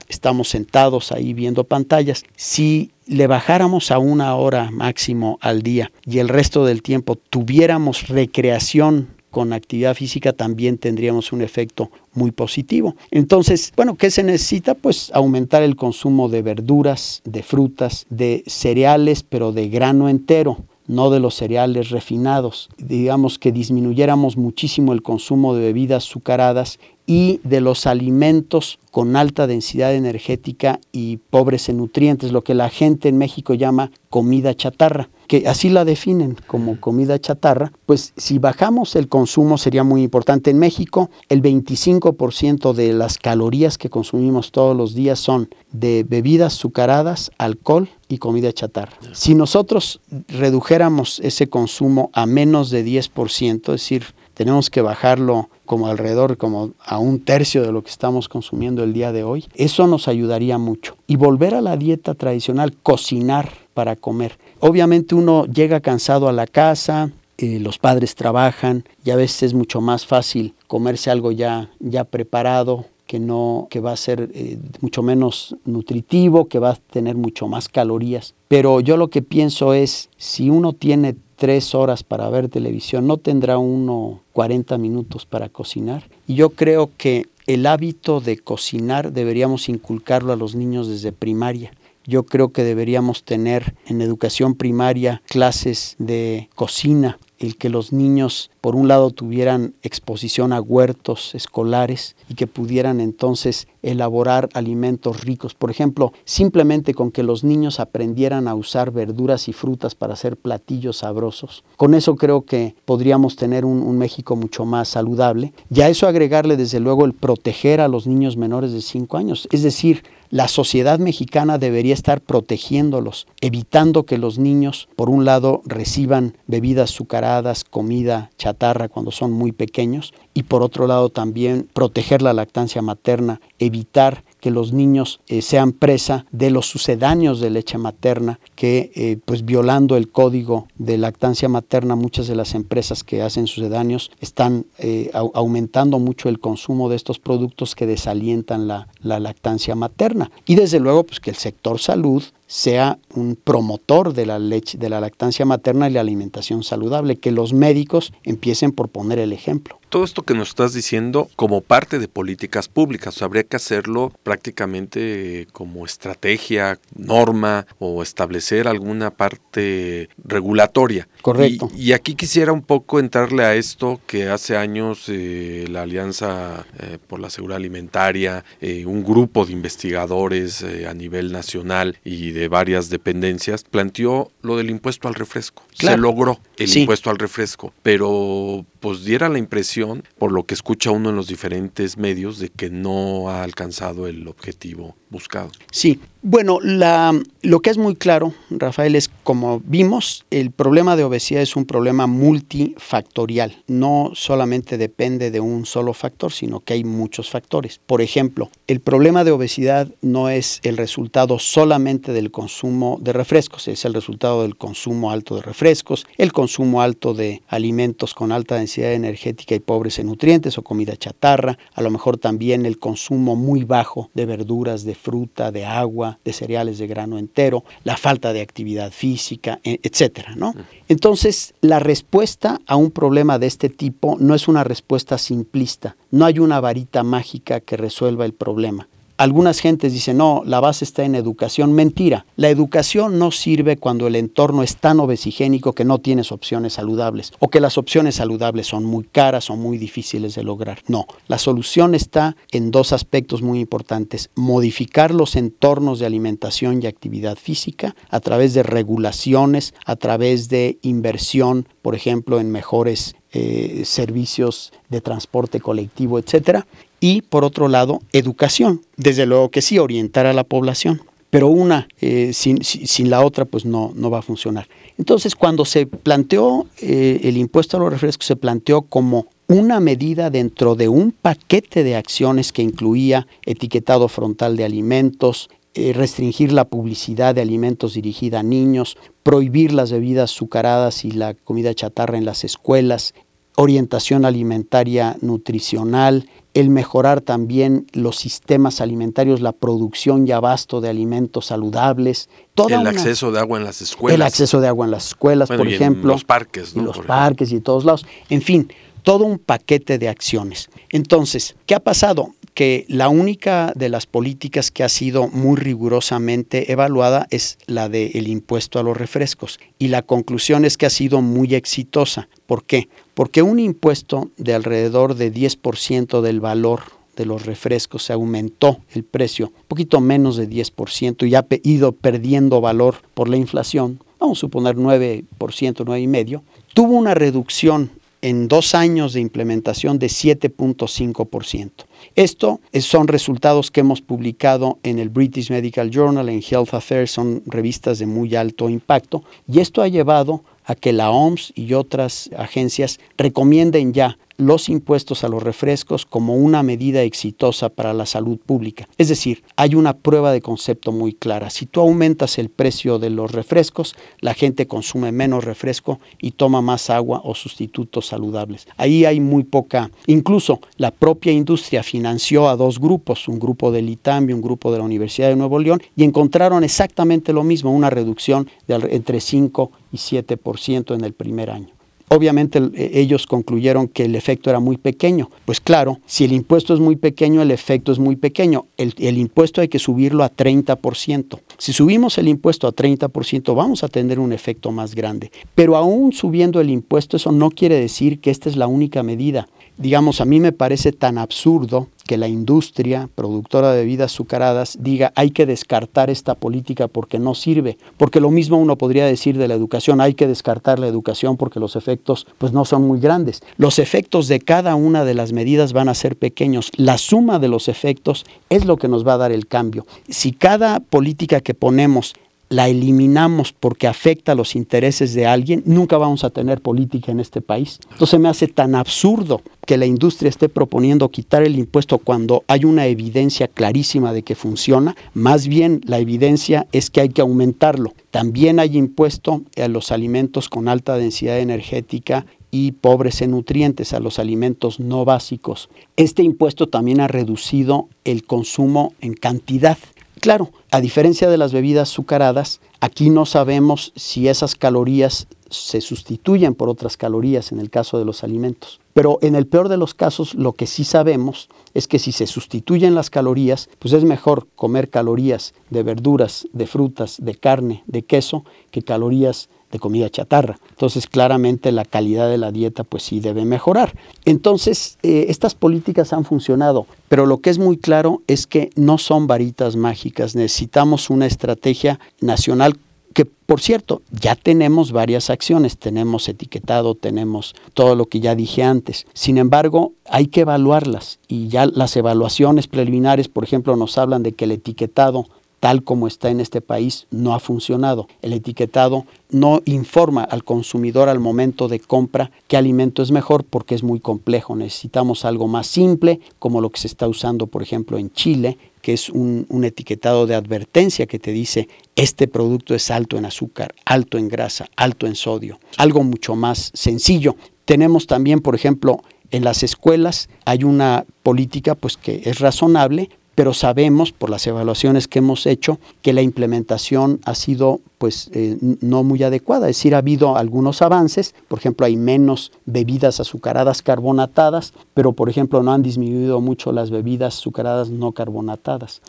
estamos 0.08 0.48
sentados 0.48 1.12
ahí 1.12 1.32
viendo 1.34 1.64
pantallas. 1.64 2.24
Si 2.36 2.90
le 3.06 3.26
bajáramos 3.26 3.90
a 3.90 3.98
una 3.98 4.34
hora 4.34 4.70
máximo 4.70 5.38
al 5.40 5.62
día 5.62 5.90
y 6.04 6.18
el 6.18 6.28
resto 6.28 6.64
del 6.64 6.82
tiempo 6.82 7.16
tuviéramos 7.16 8.08
recreación 8.08 9.18
con 9.30 9.52
actividad 9.52 9.94
física 9.94 10.32
también 10.32 10.78
tendríamos 10.78 11.32
un 11.32 11.42
efecto 11.42 11.90
muy 12.14 12.30
positivo. 12.30 12.96
Entonces, 13.10 13.72
bueno, 13.76 13.96
¿qué 13.96 14.10
se 14.10 14.22
necesita? 14.22 14.74
Pues 14.74 15.10
aumentar 15.14 15.62
el 15.62 15.76
consumo 15.76 16.28
de 16.28 16.42
verduras, 16.42 17.20
de 17.24 17.42
frutas, 17.42 18.06
de 18.08 18.42
cereales, 18.46 19.22
pero 19.22 19.52
de 19.52 19.68
grano 19.68 20.08
entero 20.08 20.64
no 20.88 21.10
de 21.10 21.20
los 21.20 21.36
cereales 21.36 21.90
refinados. 21.90 22.70
Digamos 22.78 23.38
que 23.38 23.52
disminuyéramos 23.52 24.36
muchísimo 24.36 24.92
el 24.92 25.02
consumo 25.02 25.54
de 25.54 25.60
bebidas 25.62 26.06
azucaradas 26.06 26.80
y 27.08 27.40
de 27.42 27.62
los 27.62 27.86
alimentos 27.86 28.78
con 28.90 29.16
alta 29.16 29.46
densidad 29.46 29.94
energética 29.94 30.78
y 30.92 31.16
pobres 31.16 31.70
en 31.70 31.78
nutrientes, 31.78 32.32
lo 32.32 32.44
que 32.44 32.52
la 32.52 32.68
gente 32.68 33.08
en 33.08 33.16
México 33.16 33.54
llama 33.54 33.90
comida 34.10 34.54
chatarra, 34.54 35.08
que 35.26 35.48
así 35.48 35.70
la 35.70 35.86
definen 35.86 36.36
como 36.46 36.78
comida 36.78 37.18
chatarra, 37.18 37.72
pues 37.86 38.12
si 38.18 38.38
bajamos 38.38 38.94
el 38.94 39.08
consumo 39.08 39.56
sería 39.56 39.84
muy 39.84 40.02
importante. 40.02 40.50
En 40.50 40.58
México 40.58 41.08
el 41.30 41.40
25% 41.40 42.74
de 42.74 42.92
las 42.92 43.16
calorías 43.16 43.78
que 43.78 43.88
consumimos 43.88 44.52
todos 44.52 44.76
los 44.76 44.94
días 44.94 45.18
son 45.18 45.48
de 45.72 46.04
bebidas 46.06 46.56
azucaradas, 46.56 47.30
alcohol 47.38 47.88
y 48.08 48.18
comida 48.18 48.52
chatarra. 48.52 48.98
Si 49.12 49.34
nosotros 49.34 50.02
redujéramos 50.28 51.20
ese 51.20 51.48
consumo 51.48 52.10
a 52.12 52.26
menos 52.26 52.68
de 52.68 52.84
10%, 52.84 53.60
es 53.60 53.64
decir, 53.80 54.04
tenemos 54.34 54.68
que 54.70 54.82
bajarlo 54.82 55.48
como 55.68 55.86
alrededor, 55.86 56.38
como 56.38 56.72
a 56.82 56.98
un 56.98 57.20
tercio 57.20 57.62
de 57.62 57.72
lo 57.72 57.82
que 57.82 57.90
estamos 57.90 58.28
consumiendo 58.28 58.82
el 58.82 58.94
día 58.94 59.12
de 59.12 59.22
hoy, 59.22 59.44
eso 59.54 59.86
nos 59.86 60.08
ayudaría 60.08 60.56
mucho. 60.56 60.96
Y 61.06 61.16
volver 61.16 61.54
a 61.54 61.60
la 61.60 61.76
dieta 61.76 62.14
tradicional, 62.14 62.74
cocinar 62.82 63.50
para 63.74 63.94
comer. 63.94 64.38
Obviamente 64.60 65.14
uno 65.14 65.44
llega 65.44 65.80
cansado 65.80 66.26
a 66.26 66.32
la 66.32 66.46
casa, 66.46 67.12
eh, 67.36 67.60
los 67.60 67.78
padres 67.78 68.14
trabajan 68.14 68.84
y 69.04 69.10
a 69.10 69.16
veces 69.16 69.42
es 69.42 69.54
mucho 69.54 69.82
más 69.82 70.06
fácil 70.06 70.54
comerse 70.66 71.10
algo 71.10 71.32
ya, 71.32 71.70
ya 71.80 72.04
preparado, 72.04 72.86
que 73.06 73.20
no 73.20 73.68
que 73.70 73.80
va 73.80 73.92
a 73.92 73.96
ser 73.96 74.30
eh, 74.32 74.58
mucho 74.80 75.02
menos 75.02 75.54
nutritivo, 75.66 76.48
que 76.48 76.58
va 76.58 76.70
a 76.70 76.76
tener 76.76 77.16
mucho 77.16 77.46
más 77.46 77.68
calorías. 77.68 78.34
Pero 78.48 78.80
yo 78.80 78.96
lo 78.96 79.08
que 79.08 79.20
pienso 79.20 79.74
es, 79.74 80.08
si 80.16 80.48
uno 80.48 80.72
tiene 80.72 81.16
tres 81.38 81.74
horas 81.74 82.02
para 82.02 82.28
ver 82.28 82.48
televisión, 82.48 83.06
no 83.06 83.16
tendrá 83.16 83.58
uno 83.58 84.20
40 84.32 84.76
minutos 84.76 85.24
para 85.24 85.48
cocinar. 85.48 86.04
Y 86.26 86.34
yo 86.34 86.50
creo 86.50 86.90
que 86.98 87.28
el 87.46 87.64
hábito 87.64 88.20
de 88.20 88.36
cocinar 88.38 89.12
deberíamos 89.12 89.68
inculcarlo 89.68 90.32
a 90.32 90.36
los 90.36 90.54
niños 90.54 90.88
desde 90.88 91.12
primaria. 91.12 91.72
Yo 92.08 92.22
creo 92.22 92.52
que 92.52 92.64
deberíamos 92.64 93.22
tener 93.22 93.74
en 93.86 94.00
educación 94.00 94.54
primaria 94.54 95.20
clases 95.26 95.94
de 95.98 96.48
cocina, 96.54 97.18
el 97.38 97.58
que 97.58 97.68
los 97.68 97.92
niños, 97.92 98.50
por 98.62 98.74
un 98.74 98.88
lado, 98.88 99.10
tuvieran 99.10 99.74
exposición 99.82 100.54
a 100.54 100.60
huertos 100.60 101.34
escolares 101.34 102.16
y 102.26 102.34
que 102.34 102.46
pudieran 102.46 103.00
entonces 103.00 103.68
elaborar 103.82 104.48
alimentos 104.54 105.20
ricos. 105.20 105.54
Por 105.54 105.70
ejemplo, 105.70 106.14
simplemente 106.24 106.94
con 106.94 107.10
que 107.10 107.22
los 107.22 107.44
niños 107.44 107.78
aprendieran 107.78 108.48
a 108.48 108.54
usar 108.54 108.90
verduras 108.90 109.46
y 109.48 109.52
frutas 109.52 109.94
para 109.94 110.14
hacer 110.14 110.38
platillos 110.38 110.96
sabrosos. 110.96 111.62
Con 111.76 111.92
eso 111.92 112.16
creo 112.16 112.40
que 112.42 112.74
podríamos 112.86 113.36
tener 113.36 113.66
un, 113.66 113.98
México 113.98 114.34
mucho 114.34 114.64
más 114.64 114.88
saludable. 114.88 115.52
Y 115.70 115.82
a 115.82 115.90
eso 115.90 116.06
agregarle, 116.06 116.56
desde 116.56 116.80
luego, 116.80 117.04
el 117.04 117.12
proteger 117.12 117.82
a 117.82 117.88
los 117.88 118.06
niños 118.06 118.38
menores 118.38 118.72
de 118.72 118.80
5 118.80 119.16
años. 119.18 119.46
Es 119.50 119.62
decir, 119.62 120.04
la 120.30 120.48
sociedad 120.48 120.98
mexicana 120.98 121.58
debería 121.58 121.94
estar 121.94 122.20
protegiéndolos, 122.20 123.26
evitando 123.40 124.04
que 124.04 124.18
los 124.18 124.38
niños, 124.38 124.88
por 124.96 125.08
un 125.08 125.24
lado, 125.24 125.62
reciban 125.64 126.36
bebidas 126.46 126.90
azucaradas, 126.90 127.64
comida 127.64 128.30
chatarra 128.36 128.88
cuando 128.88 129.10
son 129.10 129.32
muy 129.32 129.52
pequeños, 129.52 130.12
y 130.34 130.44
por 130.44 130.62
otro 130.62 130.86
lado 130.86 131.08
también 131.08 131.68
proteger 131.72 132.22
la 132.22 132.32
lactancia 132.32 132.82
materna, 132.82 133.40
evitar 133.58 134.24
que 134.40 134.50
los 134.50 134.72
niños 134.72 135.20
eh, 135.28 135.42
sean 135.42 135.72
presa 135.72 136.26
de 136.30 136.50
los 136.50 136.66
sucedáneos 136.66 137.40
de 137.40 137.50
leche 137.50 137.78
materna, 137.78 138.40
que 138.54 138.90
eh, 138.94 139.18
pues 139.24 139.44
violando 139.44 139.96
el 139.96 140.10
código 140.10 140.68
de 140.76 140.98
lactancia 140.98 141.48
materna, 141.48 141.96
muchas 141.96 142.28
de 142.28 142.36
las 142.36 142.54
empresas 142.54 143.04
que 143.04 143.22
hacen 143.22 143.46
sucedáneos 143.46 144.10
están 144.20 144.66
eh, 144.78 145.10
aumentando 145.12 145.98
mucho 145.98 146.28
el 146.28 146.40
consumo 146.40 146.88
de 146.88 146.96
estos 146.96 147.18
productos 147.18 147.74
que 147.74 147.86
desalientan 147.86 148.68
la, 148.68 148.88
la 149.00 149.20
lactancia 149.20 149.74
materna. 149.74 150.30
Y 150.46 150.54
desde 150.54 150.80
luego 150.80 151.04
pues 151.04 151.20
que 151.20 151.30
el 151.30 151.36
sector 151.36 151.78
salud 151.78 152.22
sea 152.48 152.98
un 153.14 153.36
promotor 153.36 154.14
de 154.14 154.26
la 154.26 154.38
leche, 154.40 154.78
de 154.78 154.88
la 154.88 155.00
lactancia 155.00 155.44
materna 155.44 155.88
y 155.88 155.92
la 155.92 156.00
alimentación 156.00 156.64
saludable, 156.64 157.16
que 157.16 157.30
los 157.30 157.52
médicos 157.52 158.12
empiecen 158.24 158.72
por 158.72 158.88
poner 158.88 159.18
el 159.18 159.32
ejemplo. 159.32 159.78
Todo 159.88 160.04
esto 160.04 160.22
que 160.22 160.34
nos 160.34 160.50
estás 160.50 160.74
diciendo 160.74 161.30
como 161.34 161.62
parte 161.62 161.98
de 161.98 162.08
políticas 162.08 162.68
públicas, 162.68 163.22
habría 163.22 163.44
que 163.44 163.56
hacerlo 163.56 164.12
prácticamente 164.22 165.48
como 165.52 165.86
estrategia, 165.86 166.78
norma 166.94 167.66
o 167.78 168.02
establecer 168.02 168.68
alguna 168.68 169.10
parte 169.10 170.10
regulatoria. 170.22 171.08
Correcto. 171.22 171.70
Y, 171.74 171.92
aquí 171.92 172.14
quisiera 172.14 172.52
un 172.52 172.62
poco 172.62 173.00
entrarle 173.00 173.44
a 173.44 173.54
esto 173.54 173.98
que 174.06 174.28
hace 174.28 174.58
años 174.58 175.06
eh, 175.08 175.64
la 175.70 175.82
Alianza 175.82 176.66
eh, 176.78 176.98
por 177.06 177.18
la 177.18 177.30
Seguridad 177.30 177.56
Alimentaria, 177.56 178.44
eh, 178.60 178.84
un 178.84 179.02
grupo 179.02 179.46
de 179.46 179.52
investigadores 179.52 180.62
a 180.62 180.92
nivel 180.92 181.32
nacional 181.32 181.98
y 182.04 182.32
de 182.32 182.37
varias 182.46 182.90
dependencias, 182.90 183.64
planteó 183.64 184.30
lo 184.42 184.56
del 184.56 184.70
impuesto 184.70 185.08
al 185.08 185.16
refresco. 185.16 185.64
Se 185.72 185.96
logró 185.96 186.38
el 186.56 186.76
impuesto 186.76 187.10
al 187.10 187.18
refresco, 187.18 187.72
pero 187.82 188.64
pues 188.78 189.04
diera 189.04 189.28
la 189.28 189.38
impresión, 189.38 190.04
por 190.18 190.30
lo 190.30 190.44
que 190.44 190.54
escucha 190.54 190.92
uno 190.92 191.10
en 191.10 191.16
los 191.16 191.26
diferentes 191.26 191.96
medios, 191.96 192.38
de 192.38 192.50
que 192.50 192.70
no 192.70 193.30
ha 193.30 193.42
alcanzado 193.42 194.06
el 194.06 194.28
objetivo 194.28 194.94
buscado. 195.10 195.50
Sí, 195.70 196.00
bueno, 196.20 196.58
lo 196.60 197.60
que 197.60 197.70
es 197.70 197.78
muy 197.78 197.94
claro, 197.94 198.34
Rafael, 198.50 198.96
es 198.96 199.08
como 199.22 199.62
vimos, 199.64 200.24
el 200.30 200.50
problema 200.50 200.96
de 200.96 201.04
obesidad 201.04 201.42
es 201.42 201.54
un 201.54 201.64
problema 201.64 202.08
multifactorial. 202.08 203.62
No 203.68 204.10
solamente 204.14 204.78
depende 204.78 205.30
de 205.30 205.38
un 205.38 205.64
solo 205.64 205.94
factor, 205.94 206.32
sino 206.32 206.58
que 206.58 206.74
hay 206.74 206.82
muchos 206.82 207.30
factores. 207.30 207.80
Por 207.86 208.02
ejemplo, 208.02 208.50
el 208.66 208.80
problema 208.80 209.22
de 209.22 209.30
obesidad 209.30 209.88
no 210.02 210.28
es 210.28 210.58
el 210.64 210.76
resultado 210.76 211.38
solamente 211.38 212.12
del 212.12 212.32
consumo 212.32 212.98
de 213.00 213.12
refrescos, 213.12 213.68
es 213.68 213.84
el 213.84 213.94
resultado 213.94 214.42
del 214.42 214.56
consumo 214.56 215.12
alto 215.12 215.36
de 215.36 215.42
refrescos, 215.42 216.04
el 216.16 216.32
consumo 216.32 216.82
alto 216.82 217.14
de 217.14 217.42
alimentos 217.46 218.12
con 218.12 218.32
alta 218.32 218.56
densidad 218.56 218.92
energética 218.92 219.54
y 219.54 219.60
pobres 219.60 220.00
en 220.00 220.06
nutrientes 220.06 220.58
o 220.58 220.62
comida 220.62 220.96
chatarra, 220.96 221.58
a 221.74 221.80
lo 221.82 221.90
mejor 221.90 222.18
también 222.18 222.66
el 222.66 222.80
consumo 222.80 223.36
muy 223.36 223.62
bajo 223.62 224.10
de 224.14 224.26
verduras, 224.26 224.84
de 224.84 224.96
fruta, 224.98 225.50
de 225.50 225.64
agua, 225.64 226.18
de 226.24 226.32
cereales 226.32 226.78
de 226.78 226.86
grano 226.86 227.18
entero, 227.18 227.64
la 227.84 227.96
falta 227.96 228.32
de 228.32 228.42
actividad 228.42 228.90
física, 228.92 229.60
e, 229.64 229.80
etcétera, 229.82 230.34
¿no? 230.36 230.54
Entonces, 230.88 231.54
la 231.60 231.78
respuesta 231.78 232.60
a 232.66 232.76
un 232.76 232.90
problema 232.90 233.38
de 233.38 233.46
este 233.46 233.68
tipo 233.68 234.16
no 234.20 234.34
es 234.34 234.48
una 234.48 234.64
respuesta 234.64 235.16
simplista, 235.16 235.96
no 236.10 236.26
hay 236.26 236.38
una 236.38 236.60
varita 236.60 237.02
mágica 237.02 237.60
que 237.60 237.76
resuelva 237.76 238.26
el 238.26 238.34
problema. 238.34 238.88
Algunas 239.18 239.58
gentes 239.58 239.92
dicen, 239.92 240.18
no, 240.18 240.42
la 240.46 240.60
base 240.60 240.84
está 240.84 241.02
en 241.02 241.16
educación. 241.16 241.72
Mentira, 241.72 242.24
la 242.36 242.50
educación 242.50 243.18
no 243.18 243.32
sirve 243.32 243.76
cuando 243.76 244.06
el 244.06 244.14
entorno 244.14 244.62
es 244.62 244.76
tan 244.76 245.00
obesigénico 245.00 245.72
que 245.72 245.84
no 245.84 245.98
tienes 245.98 246.30
opciones 246.30 246.74
saludables 246.74 247.32
o 247.40 247.48
que 247.48 247.58
las 247.58 247.78
opciones 247.78 248.14
saludables 248.14 248.68
son 248.68 248.84
muy 248.84 249.02
caras 249.02 249.50
o 249.50 249.56
muy 249.56 249.76
difíciles 249.76 250.36
de 250.36 250.44
lograr. 250.44 250.78
No, 250.86 251.06
la 251.26 251.38
solución 251.38 251.96
está 251.96 252.36
en 252.52 252.70
dos 252.70 252.92
aspectos 252.92 253.42
muy 253.42 253.58
importantes. 253.58 254.30
Modificar 254.36 255.12
los 255.12 255.34
entornos 255.34 255.98
de 255.98 256.06
alimentación 256.06 256.80
y 256.80 256.86
actividad 256.86 257.36
física 257.36 257.96
a 258.10 258.20
través 258.20 258.54
de 258.54 258.62
regulaciones, 258.62 259.74
a 259.84 259.96
través 259.96 260.48
de 260.48 260.78
inversión, 260.82 261.66
por 261.82 261.96
ejemplo, 261.96 262.38
en 262.38 262.52
mejores 262.52 263.16
eh, 263.30 263.82
servicios 263.84 264.72
de 264.88 265.02
transporte 265.02 265.60
colectivo, 265.60 266.18
etcétera, 266.18 266.66
y 267.00 267.22
por 267.22 267.44
otro 267.44 267.68
lado, 267.68 268.00
educación. 268.12 268.82
Desde 268.96 269.26
luego 269.26 269.50
que 269.50 269.62
sí, 269.62 269.78
orientar 269.78 270.26
a 270.26 270.32
la 270.32 270.44
población, 270.44 271.02
pero 271.30 271.48
una 271.48 271.88
eh, 272.00 272.32
sin, 272.32 273.10
la 273.10 273.24
otra 273.24 273.44
pues 273.44 273.64
no, 273.64 273.92
no 273.94 274.10
va 274.10 274.18
a 274.18 274.22
funcionar. 274.22 274.68
Entonces, 274.96 275.34
cuando 275.34 275.64
se 275.64 275.86
planteó 275.86 276.66
eh, 276.80 277.20
el 277.24 277.36
impuesto 277.36 277.76
a 277.76 277.80
los 277.80 277.92
refrescos, 277.92 278.26
se 278.26 278.36
planteó 278.36 278.82
como 278.82 279.26
una 279.46 279.80
medida 279.80 280.30
dentro 280.30 280.74
de 280.74 280.88
un 280.88 281.12
paquete 281.12 281.84
de 281.84 281.96
acciones 281.96 282.52
que 282.52 282.62
incluía 282.62 283.26
etiquetado 283.46 284.08
frontal 284.08 284.56
de 284.56 284.64
alimentos, 284.64 285.48
eh, 285.74 285.92
restringir 285.92 286.52
la 286.52 286.66
publicidad 286.66 287.34
de 287.34 287.42
alimentos 287.42 287.94
dirigida 287.94 288.40
a 288.40 288.42
niños, 288.42 288.96
prohibir 289.22 289.72
las 289.72 289.92
bebidas 289.92 290.32
azucaradas 290.32 291.04
y 291.04 291.12
la 291.12 291.34
comida 291.34 291.72
chatarra 291.74 292.18
en 292.18 292.24
las 292.24 292.42
escuelas, 292.44 293.14
orientación 293.56 294.24
alimentaria 294.24 295.16
nutricional, 295.20 296.28
el 296.58 296.70
mejorar 296.70 297.20
también 297.20 297.86
los 297.92 298.16
sistemas 298.16 298.80
alimentarios, 298.80 299.40
la 299.40 299.52
producción 299.52 300.26
y 300.26 300.32
abasto 300.32 300.80
de 300.80 300.88
alimentos 300.88 301.46
saludables. 301.46 302.28
el 302.68 302.86
acceso 302.86 303.30
de 303.30 303.38
agua 303.38 303.58
en 303.58 303.64
las 303.64 303.80
escuelas. 303.80 304.14
El 304.16 304.22
acceso 304.22 304.60
de 304.60 304.66
agua 304.66 304.86
en 304.86 304.90
las 304.90 305.06
escuelas, 305.08 305.48
por 305.48 305.68
ejemplo. 305.68 306.12
los 306.12 306.24
parques, 306.24 306.74
¿no? 306.74 306.82
los 306.82 306.98
parques 306.98 307.52
y 307.52 307.58
y 307.58 307.60
todos 307.60 307.84
lados. 307.84 308.06
En 308.30 308.42
fin, 308.42 308.72
todo 309.02 309.24
un 309.24 309.38
paquete 309.38 309.98
de 309.98 310.08
acciones. 310.08 310.68
Entonces, 310.90 311.54
¿qué 311.66 311.74
ha 311.74 311.80
pasado? 311.80 312.30
Que 312.54 312.84
la 312.88 313.08
única 313.08 313.72
de 313.76 313.88
las 313.88 314.06
políticas 314.06 314.70
que 314.72 314.82
ha 314.82 314.88
sido 314.88 315.28
muy 315.28 315.56
rigurosamente 315.56 316.72
evaluada 316.72 317.28
es 317.30 317.58
la 317.66 317.88
del 317.88 318.26
impuesto 318.26 318.80
a 318.80 318.82
los 318.82 318.96
refrescos. 318.96 319.60
Y 319.78 319.88
la 319.88 320.02
conclusión 320.02 320.64
es 320.64 320.76
que 320.76 320.86
ha 320.86 320.90
sido 320.90 321.22
muy 321.22 321.54
exitosa. 321.54 322.28
¿Por 322.46 322.64
qué? 322.64 322.88
Porque 323.18 323.42
un 323.42 323.58
impuesto 323.58 324.30
de 324.36 324.54
alrededor 324.54 325.16
de 325.16 325.34
10% 325.34 326.20
del 326.20 326.38
valor 326.38 326.82
de 327.16 327.26
los 327.26 327.46
refrescos 327.46 328.04
se 328.04 328.12
aumentó 328.12 328.78
el 328.94 329.02
precio, 329.02 329.46
un 329.46 329.66
poquito 329.66 330.00
menos 330.00 330.36
de 330.36 330.48
10% 330.48 331.26
y 331.26 331.34
ha 331.34 331.44
ido 331.64 331.90
perdiendo 331.90 332.60
valor 332.60 332.94
por 333.14 333.28
la 333.28 333.36
inflación, 333.36 333.98
vamos 334.20 334.38
a 334.38 334.42
suponer 334.42 334.76
9%, 334.76 335.24
9,5%, 335.36 336.42
tuvo 336.72 336.92
una 336.92 337.14
reducción 337.14 337.90
en 338.22 338.46
dos 338.46 338.76
años 338.76 339.14
de 339.14 339.20
implementación 339.20 339.98
de 339.98 340.06
7.5%. 340.06 341.70
Esto 342.14 342.60
son 342.80 343.08
resultados 343.08 343.72
que 343.72 343.80
hemos 343.80 344.00
publicado 344.00 344.78
en 344.84 345.00
el 345.00 345.08
British 345.08 345.50
Medical 345.50 345.90
Journal, 345.90 346.28
en 346.28 346.40
Health 346.40 346.72
Affairs, 346.72 347.10
son 347.10 347.42
revistas 347.46 347.98
de 347.98 348.06
muy 348.06 348.36
alto 348.36 348.68
impacto, 348.68 349.24
y 349.48 349.58
esto 349.58 349.82
ha 349.82 349.88
llevado 349.88 350.44
a 350.68 350.74
que 350.74 350.92
la 350.92 351.10
OMS 351.10 351.52
y 351.56 351.72
otras 351.72 352.30
agencias 352.36 353.00
recomienden 353.16 353.94
ya 353.94 354.18
los 354.38 354.68
impuestos 354.68 355.24
a 355.24 355.28
los 355.28 355.42
refrescos 355.42 356.06
como 356.06 356.36
una 356.36 356.62
medida 356.62 357.02
exitosa 357.02 357.68
para 357.68 357.92
la 357.92 358.06
salud 358.06 358.38
pública. 358.38 358.88
Es 358.96 359.08
decir, 359.08 359.42
hay 359.56 359.74
una 359.74 359.96
prueba 359.96 360.32
de 360.32 360.40
concepto 360.40 360.92
muy 360.92 361.12
clara. 361.12 361.50
Si 361.50 361.66
tú 361.66 361.80
aumentas 361.80 362.38
el 362.38 362.48
precio 362.48 363.00
de 363.00 363.10
los 363.10 363.32
refrescos, 363.32 363.96
la 364.20 364.34
gente 364.34 364.68
consume 364.68 365.10
menos 365.10 365.44
refresco 365.44 365.98
y 366.20 366.30
toma 366.30 366.62
más 366.62 366.88
agua 366.88 367.20
o 367.24 367.34
sustitutos 367.34 368.06
saludables. 368.06 368.68
Ahí 368.76 369.04
hay 369.04 369.18
muy 369.18 369.42
poca, 369.42 369.90
incluso 370.06 370.60
la 370.76 370.92
propia 370.92 371.32
industria 371.32 371.82
financió 371.82 372.48
a 372.48 372.56
dos 372.56 372.78
grupos, 372.78 373.26
un 373.26 373.40
grupo 373.40 373.72
del 373.72 373.90
ITAM 373.90 374.30
y 374.30 374.32
un 374.34 374.40
grupo 374.40 374.70
de 374.70 374.78
la 374.78 374.84
Universidad 374.84 375.28
de 375.28 375.36
Nuevo 375.36 375.58
León, 375.58 375.82
y 375.96 376.04
encontraron 376.04 376.62
exactamente 376.62 377.32
lo 377.32 377.42
mismo, 377.42 377.72
una 377.72 377.90
reducción 377.90 378.48
de 378.68 378.76
entre 378.90 379.20
5 379.20 379.72
y 379.92 379.96
7% 379.96 380.94
en 380.94 381.04
el 381.04 381.12
primer 381.12 381.50
año. 381.50 381.77
Obviamente 382.08 382.60
e, 382.74 383.00
ellos 383.00 383.26
concluyeron 383.26 383.88
que 383.88 384.04
el 384.04 384.14
efecto 384.14 384.50
era 384.50 384.60
muy 384.60 384.76
pequeño. 384.76 385.30
Pues 385.44 385.60
claro, 385.60 385.98
si 386.06 386.24
el 386.24 386.32
impuesto 386.32 386.74
es 386.74 386.80
muy 386.80 386.96
pequeño, 386.96 387.42
el 387.42 387.50
efecto 387.50 387.92
es 387.92 387.98
muy 387.98 388.16
pequeño. 388.16 388.66
El, 388.76 388.94
el, 388.98 389.18
impuesto 389.18 389.60
hay 389.60 389.68
que 389.68 389.78
subirlo 389.78 390.24
a 390.24 390.34
30%. 390.34 391.40
Si 391.58 391.72
subimos 391.72 392.18
el 392.18 392.28
impuesto 392.28 392.66
a 392.66 392.74
30%, 392.74 393.54
vamos 393.54 393.84
a 393.84 393.88
tener 393.88 394.18
un 394.18 394.32
efecto 394.32 394.70
más 394.72 394.94
grande. 394.94 395.30
Pero 395.54 395.76
aún 395.76 396.12
subiendo 396.12 396.60
el 396.60 396.70
impuesto, 396.70 397.16
eso 397.16 397.32
no 397.32 397.50
quiere 397.50 397.76
decir 397.78 398.20
que 398.20 398.30
esta 398.30 398.48
es 398.48 398.56
la 398.56 398.66
única 398.66 399.02
medida 399.02 399.48
digamos, 399.78 400.20
a 400.20 400.24
mí 400.24 400.40
me 400.40 400.52
parece 400.52 400.92
tan 400.92 401.18
absurdo 401.18 401.88
que 402.06 402.16
la 402.16 402.26
industria 402.26 403.08
productora 403.14 403.70
de 403.72 403.80
bebidas 403.80 404.12
azucaradas 404.12 404.78
diga 404.80 405.12
hay 405.14 405.30
que 405.30 405.46
descartar 405.46 406.10
esta 406.10 406.34
política 406.34 406.88
porque 406.88 407.18
no 407.18 407.34
sirve, 407.34 407.76
porque 407.96 408.20
lo 408.20 408.30
mismo 408.30 408.56
uno 408.56 408.76
podría 408.76 409.06
decir 409.06 409.36
de 409.36 409.46
la 409.46 409.54
educación, 409.54 410.00
hay 410.00 410.14
que 410.14 410.26
descartar 410.26 410.78
la 410.78 410.88
educación 410.88 411.36
porque 411.36 411.60
los 411.60 411.76
efectos 411.76 412.26
pues 412.38 412.52
no 412.52 412.64
son 412.64 412.82
muy 412.82 412.98
grandes. 412.98 413.42
Los 413.56 413.78
efectos 413.78 414.26
de 414.26 414.40
cada 414.40 414.74
una 414.74 415.04
de 415.04 415.14
las 415.14 415.32
medidas 415.32 415.72
van 415.72 415.88
a 415.88 415.94
ser 415.94 416.16
pequeños, 416.16 416.70
la 416.76 416.98
suma 416.98 417.38
de 417.38 417.48
los 417.48 417.68
efectos 417.68 418.24
es 418.48 418.64
lo 418.64 418.78
que 418.78 418.88
nos 418.88 419.06
va 419.06 419.14
a 419.14 419.18
dar 419.18 419.32
el 419.32 419.46
cambio. 419.46 419.86
Si 420.08 420.32
cada 420.32 420.80
política 420.80 421.40
que 421.40 421.54
ponemos 421.54 422.14
la 422.48 422.68
eliminamos 422.68 423.52
porque 423.52 423.86
afecta 423.86 424.32
a 424.32 424.34
los 424.34 424.56
intereses 424.56 425.14
de 425.14 425.26
alguien, 425.26 425.62
nunca 425.66 425.98
vamos 425.98 426.24
a 426.24 426.30
tener 426.30 426.60
política 426.60 427.12
en 427.12 427.20
este 427.20 427.40
país. 427.40 427.78
Entonces 427.92 428.18
me 428.18 428.28
hace 428.28 428.48
tan 428.48 428.74
absurdo 428.74 429.42
que 429.66 429.76
la 429.76 429.86
industria 429.86 430.30
esté 430.30 430.48
proponiendo 430.48 431.10
quitar 431.10 431.42
el 431.42 431.58
impuesto 431.58 431.98
cuando 431.98 432.44
hay 432.46 432.64
una 432.64 432.86
evidencia 432.86 433.48
clarísima 433.48 434.12
de 434.12 434.22
que 434.22 434.34
funciona. 434.34 434.96
Más 435.12 435.46
bien 435.46 435.82
la 435.84 435.98
evidencia 435.98 436.66
es 436.72 436.88
que 436.88 437.02
hay 437.02 437.10
que 437.10 437.20
aumentarlo. 437.20 437.92
También 438.10 438.60
hay 438.60 438.78
impuesto 438.78 439.42
a 439.62 439.68
los 439.68 439.92
alimentos 439.92 440.48
con 440.48 440.68
alta 440.68 440.96
densidad 440.96 441.38
energética 441.38 442.24
y 442.50 442.72
pobres 442.72 443.20
en 443.20 443.32
nutrientes, 443.32 443.92
a 443.92 444.00
los 444.00 444.18
alimentos 444.18 444.80
no 444.80 445.04
básicos. 445.04 445.68
Este 445.96 446.22
impuesto 446.22 446.66
también 446.66 447.00
ha 447.00 447.08
reducido 447.08 447.88
el 448.04 448.24
consumo 448.24 448.94
en 449.00 449.12
cantidad. 449.12 449.76
Claro, 450.20 450.50
a 450.70 450.80
diferencia 450.80 451.30
de 451.30 451.38
las 451.38 451.52
bebidas 451.52 451.90
azucaradas, 451.90 452.60
aquí 452.80 453.08
no 453.08 453.24
sabemos 453.24 453.92
si 453.94 454.28
esas 454.28 454.56
calorías 454.56 455.28
se 455.48 455.80
sustituyen 455.80 456.54
por 456.54 456.68
otras 456.68 456.96
calorías 456.96 457.52
en 457.52 457.60
el 457.60 457.70
caso 457.70 457.98
de 457.98 458.04
los 458.04 458.24
alimentos. 458.24 458.80
Pero 458.92 459.18
en 459.22 459.34
el 459.34 459.46
peor 459.46 459.68
de 459.68 459.76
los 459.76 459.94
casos, 459.94 460.34
lo 460.34 460.52
que 460.52 460.66
sí 460.66 460.84
sabemos 460.84 461.48
es 461.72 461.86
que 461.86 461.98
si 461.98 462.12
se 462.12 462.26
sustituyen 462.26 462.94
las 462.94 463.10
calorías, 463.10 463.70
pues 463.78 463.94
es 463.94 464.04
mejor 464.04 464.48
comer 464.56 464.90
calorías 464.90 465.54
de 465.70 465.82
verduras, 465.84 466.48
de 466.52 466.66
frutas, 466.66 467.16
de 467.20 467.34
carne, 467.36 467.84
de 467.86 468.02
queso, 468.02 468.44
que 468.70 468.82
calorías 468.82 469.48
de 469.70 469.78
comida 469.78 470.10
chatarra. 470.10 470.58
Entonces, 470.70 471.06
claramente 471.06 471.72
la 471.72 471.84
calidad 471.84 472.28
de 472.28 472.38
la 472.38 472.52
dieta 472.52 472.84
pues 472.84 473.02
sí 473.02 473.20
debe 473.20 473.44
mejorar. 473.44 473.94
Entonces, 474.24 474.98
eh, 475.02 475.26
estas 475.28 475.54
políticas 475.54 476.12
han 476.12 476.24
funcionado, 476.24 476.86
pero 477.08 477.26
lo 477.26 477.38
que 477.38 477.50
es 477.50 477.58
muy 477.58 477.76
claro 477.76 478.22
es 478.26 478.46
que 478.46 478.70
no 478.76 478.98
son 478.98 479.26
varitas 479.26 479.76
mágicas. 479.76 480.34
Necesitamos 480.34 481.10
una 481.10 481.26
estrategia 481.26 482.00
nacional 482.20 482.78
que 483.14 483.24
por 483.48 483.62
cierto, 483.62 484.02
ya 484.12 484.36
tenemos 484.36 484.92
varias 484.92 485.30
acciones, 485.30 485.78
tenemos 485.78 486.28
etiquetado, 486.28 486.94
tenemos 486.94 487.54
todo 487.72 487.96
lo 487.96 488.04
que 488.04 488.20
ya 488.20 488.34
dije 488.34 488.62
antes. 488.62 489.06
Sin 489.14 489.38
embargo, 489.38 489.94
hay 490.04 490.26
que 490.26 490.42
evaluarlas 490.42 491.18
y 491.28 491.48
ya 491.48 491.64
las 491.64 491.96
evaluaciones 491.96 492.66
preliminares, 492.66 493.28
por 493.28 493.44
ejemplo, 493.44 493.74
nos 493.74 493.96
hablan 493.96 494.22
de 494.22 494.32
que 494.32 494.44
el 494.44 494.52
etiquetado 494.52 495.30
tal 495.60 495.82
como 495.82 496.06
está 496.06 496.30
en 496.30 496.40
este 496.40 496.60
país 496.60 497.06
no 497.10 497.34
ha 497.34 497.40
funcionado. 497.40 498.08
El 498.22 498.32
etiquetado 498.32 499.06
no 499.30 499.62
informa 499.64 500.22
al 500.24 500.44
consumidor 500.44 501.08
al 501.08 501.18
momento 501.18 501.68
de 501.68 501.80
compra 501.80 502.30
qué 502.46 502.56
alimento 502.56 503.02
es 503.02 503.10
mejor 503.10 503.44
porque 503.44 503.74
es 503.74 503.82
muy 503.82 504.00
complejo. 504.00 504.56
Necesitamos 504.56 505.24
algo 505.24 505.48
más 505.48 505.66
simple, 505.66 506.20
como 506.38 506.60
lo 506.60 506.70
que 506.70 506.80
se 506.80 506.86
está 506.86 507.08
usando, 507.08 507.46
por 507.46 507.62
ejemplo, 507.62 507.98
en 507.98 508.12
Chile, 508.12 508.58
que 508.80 508.92
es 508.92 509.10
un, 509.10 509.46
etiquetado 509.64 510.26
de 510.26 510.34
advertencia 510.34 511.06
que 511.06 511.18
te 511.18 511.32
dice 511.32 511.68
este 511.96 512.28
producto 512.28 512.74
es 512.74 512.90
alto 512.90 513.18
en 513.18 513.26
azúcar, 513.26 513.74
alto 513.84 514.18
en 514.18 514.28
grasa, 514.28 514.68
alto 514.76 515.06
en 515.06 515.14
sodio. 515.14 515.58
Algo 515.76 516.02
mucho 516.04 516.36
más 516.36 516.70
sencillo. 516.74 517.36
Tenemos 517.64 518.06
también, 518.06 518.40
por 518.40 518.54
ejemplo, 518.54 519.02
en 519.30 519.44
las 519.44 519.62
escuelas 519.62 520.30
hay 520.46 520.64
una 520.64 521.04
política 521.22 521.74
pues 521.74 521.96
que 521.96 522.22
es 522.24 522.38
razonable 522.38 523.10
pero 523.38 523.54
sabemos 523.54 524.10
por 524.10 524.30
las 524.30 524.44
evaluaciones 524.48 525.06
que 525.06 525.20
hemos 525.20 525.46
hecho 525.46 525.78
que 526.02 526.12
la 526.12 526.22
implementación 526.22 527.20
ha 527.24 527.36
sido 527.36 527.80
pues 527.96 528.32
eh, 528.34 528.58
no 528.80 529.04
muy 529.04 529.22
adecuada, 529.22 529.68
es 529.68 529.76
decir, 529.76 529.94
ha 529.94 529.98
habido 529.98 530.36
algunos 530.36 530.82
avances, 530.82 531.36
por 531.46 531.60
ejemplo, 531.60 531.86
hay 531.86 531.96
menos 531.96 532.50
bebidas 532.66 533.20
azucaradas 533.20 533.80
carbonatadas, 533.80 534.72
pero 534.92 535.12
por 535.12 535.30
ejemplo 535.30 535.62
no 535.62 535.70
han 535.70 535.84
disminuido 535.84 536.40
mucho 536.40 536.72
las 536.72 536.90
bebidas 536.90 537.38
azucaradas 537.38 537.90
no 537.90 538.10
carbonatadas. 538.10 539.02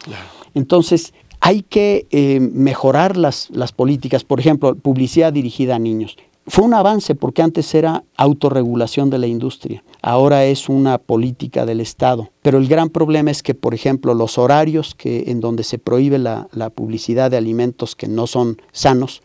Entonces, 0.54 1.16
hay 1.40 1.64
que 1.64 2.06
eh, 2.12 2.40
mejorar 2.40 3.18
las, 3.18 3.50
las 3.50 3.72
políticas, 3.72 4.24
por 4.24 4.40
ejemplo, 4.40 4.76
publicidad 4.76 5.34
dirigida 5.34 5.78
a 5.78 5.80
niños. 5.80 6.18
Fue 6.50 6.66
un 6.66 6.74
avance 6.74 7.14
porque 7.14 7.44
antes 7.44 7.74
era 7.76 8.04
autorregulación 8.18 9.12
de 9.12 9.20
la 9.20 9.28
industria, 9.28 9.84
ahora 10.02 10.46
es 10.46 10.68
una 10.68 10.98
política 10.98 11.66
del 11.66 11.80
Estado. 11.80 12.32
Pero 12.42 12.58
el 12.58 12.68
gran 12.68 12.90
problema 12.90 13.30
es 13.30 13.44
que, 13.44 13.54
por 13.54 13.76
ejemplo, 13.76 14.16
los 14.16 14.40
horarios 14.40 14.96
que, 14.96 15.26
en 15.28 15.42
donde 15.42 15.64
se 15.64 15.78
prohíbe 15.78 16.18
la, 16.18 16.48
publicidad 16.74 17.30
de 17.30 17.38
alimentos 17.38 17.96
que 17.96 18.08
no 18.08 18.26
son 18.26 18.62
sanos, 18.72 19.22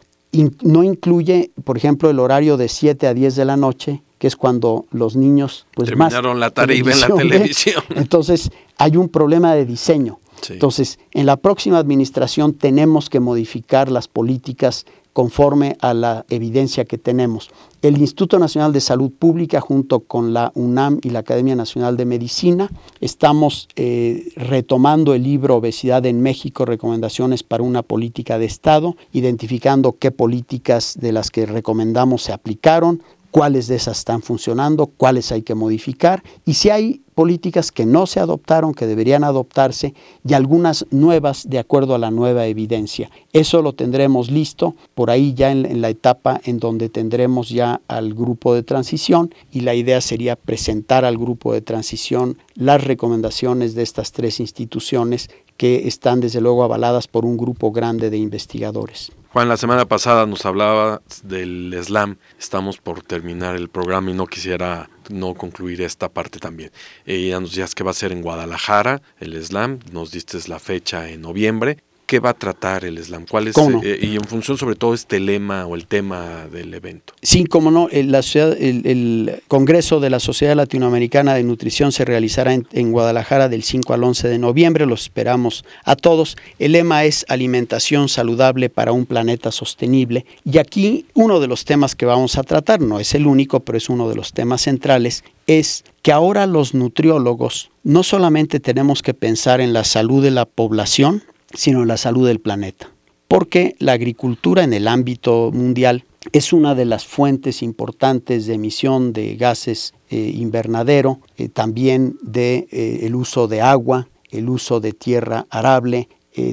no 0.63 0.83
incluye, 0.83 1.51
por 1.65 1.79
ejemplo, 1.79 2.11
el 2.11 2.19
horario 2.19 2.57
de 2.57 2.69
7 2.69 3.07
a 3.07 3.15
10 3.15 3.37
de 3.37 3.45
la 3.45 3.57
noche, 3.57 4.03
que 4.19 4.27
es 4.27 4.37
cuando 4.37 4.85
los 4.91 5.17
niños 5.17 5.67
pues 5.75 5.89
terminaron 5.89 6.41
la 6.41 6.51
tarea 6.51 6.77
y 6.77 6.83
ven 6.83 7.01
la 7.01 7.09
televisión. 7.09 7.83
Entonces, 7.95 8.51
hay 8.77 8.97
un 8.97 9.09
problema 9.09 9.55
de 9.55 9.65
diseño. 9.65 10.19
Entonces, 10.51 10.99
en 11.13 11.25
la 11.27 11.37
próxima 11.37 11.79
administración 11.79 12.53
tenemos 12.53 13.09
que 13.09 13.21
modificar 13.21 13.91
las 13.91 14.09
políticas 14.09 14.85
conforme 15.15 15.77
a 15.81 15.95
la 15.95 16.27
evidencia 16.29 16.85
que 16.85 16.99
tenemos. 16.99 17.49
El 17.81 17.99
Instituto 17.99 18.39
Nacional 18.39 18.73
de 18.73 18.81
Salud 18.81 19.13
Pública, 19.13 19.61
junto 19.61 20.01
con 20.01 20.35
la 20.35 20.51
UNAM 20.55 20.99
y 21.03 21.11
la 21.11 21.21
Academia 21.21 21.55
Nacional 21.55 21.97
de 21.97 22.05
Medicina, 22.05 22.69
estamos 23.01 23.69
eh, 23.77 24.33
retomando 24.37 25.15
el 25.15 25.23
libro 25.23 25.57
Obesidad 25.57 26.05
en 26.05 26.21
México, 26.21 26.65
recomendaciones 26.65 27.45
para 27.45 27.63
una 27.63 27.83
política 27.83 28.39
de 28.39 28.47
Estado, 28.47 28.97
identificando 29.13 29.97
qué 29.99 30.11
políticas 30.11 30.99
de 31.01 31.13
las 31.13 31.31
que 31.31 31.47
recomendamos 31.47 32.23
se 32.23 32.33
aplicaron, 32.33 33.01
cuáles 33.35 33.67
de 33.67 33.75
esas 33.75 33.99
están 33.99 34.23
funcionando, 34.23 34.87
cuáles 34.87 35.33
hay 35.33 35.43
que 35.43 35.57
modificar 35.57 36.23
y 36.47 36.55
si 36.55 36.71
hay 36.71 37.01
políticas 37.17 37.73
que 37.73 37.85
no 37.85 38.07
se 38.07 38.21
adoptaron, 38.21 38.75
que 38.75 38.87
deberían 38.87 39.25
adoptarse 39.25 39.93
y 40.25 40.35
algunas 40.35 40.87
nuevas 40.93 41.49
de 41.49 41.59
acuerdo 41.59 41.97
a 41.97 41.99
la 41.99 42.13
nueva 42.13 42.47
evidencia. 42.47 43.11
Eso 43.33 43.61
lo 43.61 43.73
tendremos 43.73 44.31
listo 44.31 44.77
por 44.95 45.11
ahí 45.11 45.35
ya 45.35 45.51
en, 45.51 45.81
la 45.81 45.89
etapa 45.89 46.41
en 46.45 46.61
donde 46.61 46.89
tendremos 46.89 47.49
ya 47.49 47.81
al 47.89 48.15
grupo 48.15 48.55
de 48.55 48.63
transición 48.63 49.35
y 49.51 49.61
la 49.61 49.75
idea 49.75 50.01
sería 50.01 50.37
presentar 50.37 51.05
al 51.05 51.19
grupo 51.19 51.53
de 51.53 51.61
transición 51.61 52.39
las 52.55 52.85
recomendaciones 52.85 53.75
de 53.75 53.83
estas 53.83 54.13
tres 54.13 54.39
instituciones 54.39 55.29
que 55.57 55.87
están 55.89 56.21
desde 56.21 56.41
luego 56.41 56.65
avaladas 56.65 57.09
por 57.09 57.25
un 57.25 57.37
grupo 57.37 57.73
grande 57.73 58.11
de 58.11 58.19
investigadores. 58.19 59.13
Juan, 59.33 59.49
la 59.49 59.57
semana 59.57 59.85
pasada 59.85 60.27
nos 60.27 60.47
hablaba 60.47 61.03
del 61.25 61.77
slam. 61.83 62.19
Estamos 62.39 62.79
por 62.79 63.03
terminar 63.03 63.57
el 63.57 63.69
programa 63.69 64.11
y 64.11 64.15
no 64.15 64.27
quisiera 64.27 64.89
no 65.11 65.35
concluir 65.35 65.83
esta 65.83 66.09
parte 66.09 66.39
también. 66.39 66.71
Eh, 67.05 67.29
ya 67.29 67.41
nos 67.41 67.51
decías 67.51 67.75
que 67.75 67.83
va 67.83 67.91
a 67.91 67.95
ser 67.95 68.13
en 68.13 68.23
Guadalajara 68.23 69.03
el 69.19 69.43
slam, 69.43 69.81
nos 69.91 70.13
diste 70.13 70.39
la 70.49 70.61
fecha 70.61 71.09
en 71.09 71.23
noviembre 71.23 71.79
¿Qué 72.15 72.21
va 72.21 72.31
a 72.31 72.35
tratar 72.35 72.85
el 72.85 73.03
slam? 73.03 73.27
¿Cuál 73.29 73.49
es, 73.49 73.57
eh, 73.59 73.99
y 74.01 74.15
en 74.15 74.23
función 74.23 74.57
sobre 74.57 74.77
todo 74.77 74.95
este 74.95 75.19
lema 75.19 75.67
o 75.67 75.75
el 75.75 75.89
tema 75.89 76.47
del 76.47 76.73
evento. 76.73 77.13
Sí, 77.21 77.45
como 77.45 77.73
no, 77.73 77.89
el, 77.91 78.13
la 78.13 78.21
el, 78.21 79.43
Congreso 79.49 79.99
de 79.99 80.11
la 80.11 80.21
Sociedad 80.21 80.55
Latinoamericana 80.55 81.35
de 81.35 81.43
Nutrición 81.43 81.91
se 81.91 82.05
realizará 82.05 82.55
en, 82.55 82.93
Guadalajara 82.93 83.49
del 83.49 83.65
5 83.65 83.95
al 83.95 84.05
11 84.05 84.29
de 84.29 84.39
noviembre, 84.39 84.87
los 84.87 85.03
esperamos 85.03 85.65
a 85.83 85.97
todos. 85.97 86.37
El 86.61 86.71
lema 86.71 87.03
es 87.03 87.27
alimentación 87.29 88.09
saludable 88.09 88.71
para 88.71 88.93
un 88.93 89.07
planeta 89.07 89.51
sostenible 89.51 90.25
y 90.45 90.59
aquí 90.59 91.07
uno 91.15 91.41
de 91.41 91.49
los 91.49 91.65
temas 91.65 91.97
que 91.97 92.07
vamos 92.07 92.39
a 92.39 92.45
tratar, 92.45 92.81
no 92.81 93.01
es 93.01 93.13
el 93.17 93.27
único, 93.27 93.59
pero 93.59 93.77
es 93.77 93.89
uno 93.89 94.09
de 94.09 94.15
los 94.15 94.33
temas 94.33 94.61
centrales, 94.61 95.25
es 95.49 95.83
que 96.03 96.13
ahora 96.13 96.47
los 96.47 96.75
nutriólogos 96.75 97.73
no 97.83 98.05
solamente 98.05 98.61
tenemos 98.61 99.03
que 99.03 99.15
pensar 99.15 99.61
en 99.61 99.73
la 99.73 99.83
salud 99.83 100.23
de 100.23 100.31
la 100.31 100.45
población, 100.45 101.25
sino 101.55 101.85
la 101.85 101.97
salud 101.97 102.27
del 102.27 102.41
planeta. 102.41 102.91
Porque 103.29 103.75
la 103.79 103.93
agricultura 103.93 104.65
en 104.65 104.73
el 104.73 104.87
ámbito 104.87 105.51
mundial 105.53 106.05
es 106.33 106.53
una 106.53 106.75
de 106.75 106.85
las 106.85 107.05
fuentes 107.05 107.63
importantes 107.63 108.47
de 108.47 108.55
emisión 108.55 109.13
de 109.13 109.37
gases 109.37 109.95
eh, 110.11 110.33
invernadero, 110.35 111.21
eh, 111.37 111.49
también 111.49 112.17
de 112.23 112.67
eh, 112.71 113.11
uso 113.15 113.47
de 113.49 113.61
agua, 113.61 114.09
el 114.31 114.49
uso 114.49 114.81
de 114.81 114.93
tierra 114.93 115.47
arable, 115.51 116.09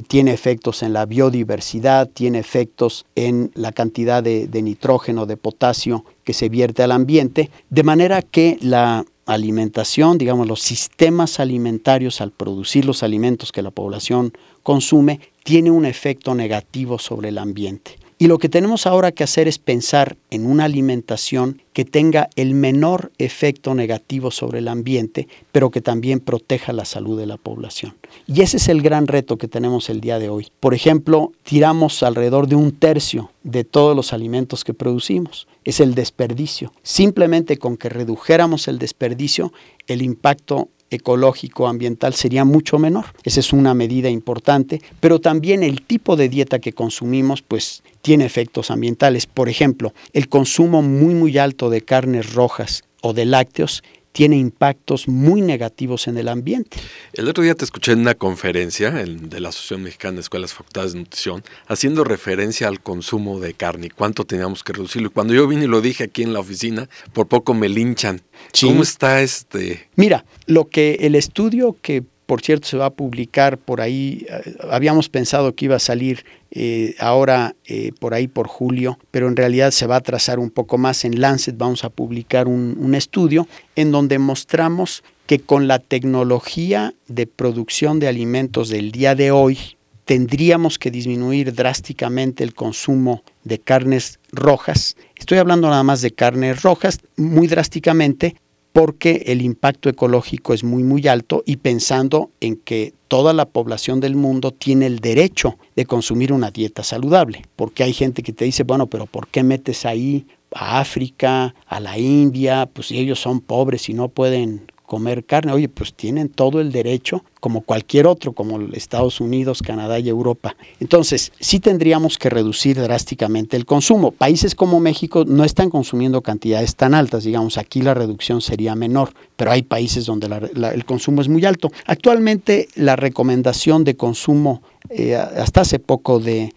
tiene 0.06 0.32
efectos 0.32 0.84
en 0.84 0.92
la 0.92 1.06
biodiversidad, 1.06 2.08
tiene 2.08 2.38
efectos 2.38 3.04
en 3.16 3.50
la 3.54 3.72
cantidad 3.72 4.22
de 4.22 4.62
nitrógeno, 4.62 5.26
de 5.26 5.36
potasio 5.36 6.04
que 6.22 6.34
se 6.34 6.48
vierte 6.48 6.84
al 6.84 6.92
ambiente, 6.92 7.50
de 7.68 7.82
manera 7.82 8.22
que 8.22 8.58
la 8.60 9.04
alimentación, 9.26 10.18
digamos, 10.18 10.48
los 10.48 10.60
sistemas 10.60 11.40
alimentarios 11.40 12.20
al 12.20 12.32
producir 12.32 12.84
los 12.84 13.02
alimentos 13.02 13.52
que 13.52 13.62
la 13.62 13.70
población 13.70 14.32
consume 14.62 15.20
tiene 15.44 15.70
un 15.70 15.84
efecto 15.84 16.34
negativo 16.34 16.98
sobre 16.98 17.28
el 17.28 17.38
ambiente. 17.38 18.01
Y 18.22 18.28
lo 18.28 18.38
que 18.38 18.48
tenemos 18.48 18.86
ahora 18.86 19.10
que 19.10 19.24
hacer 19.24 19.48
es 19.48 19.58
pensar 19.58 20.16
en 20.30 20.46
una 20.46 20.66
alimentación 20.66 21.60
que 21.72 21.84
tenga 21.84 22.30
el 22.36 22.54
menor 22.54 23.10
efecto 23.18 23.74
negativo 23.74 24.30
sobre 24.30 24.60
el 24.60 24.68
ambiente, 24.68 25.26
pero 25.50 25.72
que 25.72 25.80
también 25.80 26.20
proteja 26.20 26.72
la 26.72 26.84
salud 26.84 27.18
de 27.18 27.26
la 27.26 27.36
población. 27.36 27.96
Y 28.28 28.42
ese 28.42 28.58
es 28.58 28.68
el 28.68 28.80
gran 28.80 29.08
reto 29.08 29.38
que 29.38 29.48
tenemos 29.48 29.90
el 29.90 30.00
día 30.00 30.20
de 30.20 30.28
hoy. 30.28 30.46
Por 30.60 30.72
ejemplo, 30.72 31.32
tiramos 31.42 32.04
alrededor 32.04 32.46
de 32.46 32.54
un 32.54 32.70
tercio 32.70 33.32
de 33.42 33.64
todos 33.64 33.96
los 33.96 34.12
alimentos 34.12 34.62
que 34.62 34.72
producimos. 34.72 35.48
Es 35.64 35.80
el 35.80 35.96
desperdicio. 35.96 36.72
Simplemente 36.84 37.58
con 37.58 37.76
que 37.76 37.88
redujéramos 37.88 38.68
el 38.68 38.78
desperdicio, 38.78 39.52
el 39.88 40.00
impacto 40.00 40.68
ecológico, 40.92 41.68
ambiental 41.68 42.14
sería 42.14 42.44
mucho 42.44 42.78
menor. 42.78 43.06
Esa 43.24 43.40
es 43.40 43.52
una 43.52 43.74
medida 43.74 44.08
importante, 44.08 44.80
pero 45.00 45.20
también 45.20 45.62
el 45.62 45.82
tipo 45.82 46.16
de 46.16 46.28
dieta 46.28 46.58
que 46.58 46.72
consumimos 46.72 47.42
pues 47.42 47.82
tiene 48.02 48.24
efectos 48.24 48.70
ambientales. 48.70 49.26
Por 49.26 49.48
ejemplo, 49.48 49.94
el 50.12 50.28
consumo 50.28 50.82
muy 50.82 51.14
muy 51.14 51.38
alto 51.38 51.70
de 51.70 51.82
carnes 51.82 52.34
rojas 52.34 52.84
o 53.02 53.12
de 53.12 53.24
lácteos 53.24 53.82
tiene 54.12 54.36
impactos 54.36 55.08
muy 55.08 55.40
negativos 55.40 56.06
en 56.06 56.18
el 56.18 56.28
ambiente. 56.28 56.78
El 57.14 57.28
otro 57.28 57.42
día 57.42 57.54
te 57.54 57.64
escuché 57.64 57.92
en 57.92 58.00
una 58.00 58.14
conferencia 58.14 58.90
de 58.90 59.40
la 59.40 59.48
Asociación 59.48 59.82
Mexicana 59.82 60.14
de 60.16 60.20
Escuelas 60.20 60.52
Facultades 60.52 60.92
de 60.92 61.00
Nutrición 61.00 61.42
haciendo 61.66 62.04
referencia 62.04 62.68
al 62.68 62.80
consumo 62.80 63.40
de 63.40 63.54
carne 63.54 63.86
y 63.86 63.90
cuánto 63.90 64.24
teníamos 64.24 64.62
que 64.62 64.72
reducirlo. 64.72 65.08
Y 65.08 65.10
cuando 65.10 65.34
yo 65.34 65.48
vine 65.48 65.64
y 65.64 65.68
lo 65.68 65.80
dije 65.80 66.04
aquí 66.04 66.22
en 66.22 66.32
la 66.32 66.40
oficina, 66.40 66.88
por 67.12 67.26
poco 67.26 67.54
me 67.54 67.68
linchan. 67.68 68.20
¿Cómo 68.60 68.82
está 68.82 69.22
este? 69.22 69.88
Mira, 69.96 70.24
lo 70.46 70.68
que 70.68 70.98
el 71.00 71.14
estudio 71.14 71.76
que 71.80 72.04
por 72.32 72.40
cierto 72.40 72.66
se 72.66 72.78
va 72.78 72.86
a 72.86 72.94
publicar 72.94 73.58
por 73.58 73.82
ahí, 73.82 74.24
eh, 74.26 74.56
habíamos 74.70 75.10
pensado 75.10 75.54
que 75.54 75.66
iba 75.66 75.76
a 75.76 75.78
salir 75.78 76.24
eh, 76.50 76.94
ahora 76.98 77.54
eh, 77.66 77.92
por 78.00 78.14
ahí 78.14 78.26
por 78.26 78.48
julio, 78.48 78.98
pero 79.10 79.28
en 79.28 79.36
realidad 79.36 79.70
se 79.70 79.86
va 79.86 79.96
a 79.96 80.00
trazar 80.00 80.38
un 80.38 80.48
poco 80.48 80.78
más. 80.78 81.04
En 81.04 81.20
Lancet 81.20 81.58
vamos 81.58 81.84
a 81.84 81.90
publicar 81.90 82.48
un, 82.48 82.74
un 82.80 82.94
estudio 82.94 83.46
en 83.76 83.92
donde 83.92 84.18
mostramos 84.18 85.04
que 85.26 85.40
con 85.40 85.68
la 85.68 85.78
tecnología 85.78 86.94
de 87.06 87.26
producción 87.26 88.00
de 88.00 88.08
alimentos 88.08 88.70
del 88.70 88.92
día 88.92 89.14
de 89.14 89.30
hoy, 89.30 89.58
tendríamos 90.06 90.78
que 90.78 90.90
disminuir 90.90 91.52
drásticamente 91.52 92.44
el 92.44 92.54
consumo 92.54 93.24
de 93.44 93.58
carnes 93.58 94.20
rojas. 94.32 94.96
Estoy 95.16 95.36
hablando 95.36 95.68
nada 95.68 95.82
más 95.82 96.00
de 96.00 96.12
carnes 96.12 96.62
rojas, 96.62 96.98
muy 97.18 97.46
drásticamente, 97.46 98.36
porque 98.72 99.24
el 99.26 99.42
impacto 99.42 99.88
ecológico 99.88 100.54
es 100.54 100.64
muy 100.64 100.82
muy 100.82 101.06
alto 101.06 101.42
y 101.46 101.56
pensando 101.56 102.30
en 102.40 102.56
que 102.56 102.94
toda 103.08 103.32
la 103.32 103.44
población 103.44 104.00
del 104.00 104.16
mundo 104.16 104.50
tiene 104.52 104.86
el 104.86 105.00
derecho 105.00 105.58
de 105.76 105.84
consumir 105.84 106.32
una 106.32 106.50
dieta 106.50 106.82
saludable, 106.82 107.42
porque 107.56 107.82
hay 107.82 107.92
gente 107.92 108.22
que 108.22 108.32
te 108.32 108.46
dice, 108.46 108.64
bueno, 108.64 108.86
pero 108.86 109.06
¿por 109.06 109.28
qué 109.28 109.42
metes 109.42 109.84
ahí 109.84 110.26
a 110.54 110.80
África, 110.80 111.54
a 111.66 111.80
la 111.80 111.98
India? 111.98 112.68
Pues 112.72 112.88
si 112.88 112.98
ellos 112.98 113.20
son 113.20 113.40
pobres 113.40 113.88
y 113.90 113.94
no 113.94 114.08
pueden 114.08 114.62
comer 114.92 115.24
carne. 115.24 115.52
Oye, 115.52 115.68
pues 115.68 115.94
tienen 115.94 116.28
todo 116.28 116.60
el 116.60 116.70
derecho, 116.70 117.24
como 117.42 117.62
cualquier 117.62 118.06
otro, 118.06 118.34
como 118.34 118.60
Estados 118.72 119.20
Unidos, 119.20 119.62
Canadá 119.62 119.98
y 119.98 120.08
Europa. 120.08 120.54
Entonces, 120.78 121.32
sí 121.40 121.58
tendríamos 121.58 122.16
que 122.16 122.30
reducir 122.30 122.80
drásticamente 122.80 123.56
el 123.56 123.66
consumo. 123.66 124.12
Países 124.12 124.54
como 124.54 124.78
México 124.78 125.24
no 125.26 125.42
están 125.42 125.68
consumiendo 125.68 126.20
cantidades 126.20 126.76
tan 126.76 126.94
altas, 126.94 127.24
digamos, 127.24 127.58
aquí 127.58 127.82
la 127.82 127.94
reducción 127.94 128.42
sería 128.42 128.76
menor, 128.76 129.12
pero 129.34 129.50
hay 129.50 129.62
países 129.62 130.06
donde 130.06 130.28
el 130.72 130.84
consumo 130.84 131.20
es 131.20 131.28
muy 131.28 131.44
alto. 131.44 131.72
Actualmente, 131.84 132.68
la 132.76 132.94
recomendación 132.94 133.82
de 133.82 133.96
consumo 133.96 134.62
eh, 134.88 135.16
hasta 135.16 135.62
hace 135.62 135.80
poco 135.80 136.20
de, 136.20 136.52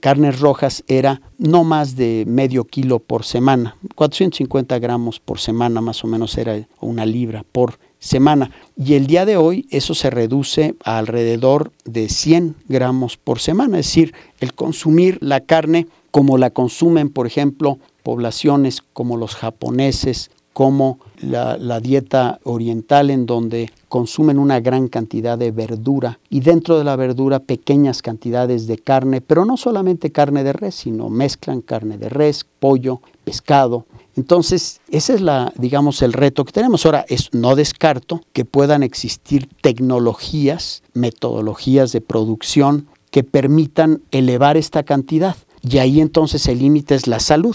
carnes 0.00 0.38
rojas 0.38 0.84
era 0.86 1.20
no 1.38 1.64
más 1.64 1.96
de 1.96 2.22
medio 2.28 2.64
kilo 2.64 3.00
por 3.00 3.24
semana, 3.24 3.76
450 3.96 4.78
gramos 4.78 5.18
por 5.18 5.40
semana 5.40 5.80
más 5.80 6.04
o 6.04 6.06
menos 6.06 6.38
era 6.38 6.64
una 6.80 7.06
libra 7.06 7.44
por 7.50 7.78
semana. 7.98 8.50
Y 8.76 8.94
el 8.94 9.06
día 9.06 9.24
de 9.24 9.36
hoy 9.36 9.66
eso 9.70 9.94
se 9.94 10.10
reduce 10.10 10.74
a 10.84 10.98
alrededor 10.98 11.72
de 11.84 12.08
100 12.08 12.56
gramos 12.68 13.16
por 13.16 13.40
semana, 13.40 13.78
es 13.78 13.86
decir, 13.86 14.14
el 14.40 14.54
consumir 14.54 15.18
la 15.20 15.40
carne 15.40 15.86
como 16.10 16.38
la 16.38 16.50
consumen, 16.50 17.10
por 17.10 17.26
ejemplo, 17.26 17.78
poblaciones 18.02 18.82
como 18.92 19.16
los 19.16 19.34
japoneses, 19.34 20.30
como 20.58 20.98
la, 21.20 21.78
dieta 21.78 22.40
oriental 22.42 23.10
en 23.10 23.26
donde 23.26 23.70
consumen 23.88 24.40
una 24.40 24.58
gran 24.58 24.88
cantidad 24.88 25.38
de 25.38 25.52
verdura 25.52 26.18
y 26.30 26.40
dentro 26.40 26.76
de 26.76 26.82
la 26.82 26.96
verdura 26.96 27.38
pequeñas 27.38 28.02
cantidades 28.02 28.66
de 28.66 28.78
carne, 28.78 29.20
pero 29.20 29.44
no 29.44 29.56
solamente 29.56 30.10
carne 30.10 30.42
de 30.42 30.52
res, 30.52 30.74
sino 30.74 31.10
mezclan 31.10 31.60
carne 31.60 31.96
de 31.96 32.08
res, 32.08 32.44
pollo, 32.58 33.00
pescado. 33.22 33.86
Entonces, 34.18 34.80
ese 34.90 35.14
es 35.14 35.20
la, 35.20 35.52
digamos, 35.56 36.02
el 36.02 36.12
reto 36.12 36.44
que 36.44 36.50
tenemos. 36.50 36.84
Ahora, 36.84 37.06
es, 37.08 37.28
no 37.32 37.54
descarto 37.54 38.20
que 38.32 38.44
puedan 38.44 38.82
existir 38.82 39.48
tecnologías, 39.62 40.82
metodologías 40.92 41.92
de 41.92 42.00
producción 42.00 42.88
que 43.12 43.22
permitan 43.22 44.02
elevar 44.10 44.56
esta 44.56 44.82
cantidad. 44.82 45.36
Y 45.62 45.78
ahí 45.78 46.00
entonces 46.00 46.48
el 46.48 46.58
límite 46.58 46.96
es 46.96 47.06
la 47.06 47.20
salud. 47.20 47.54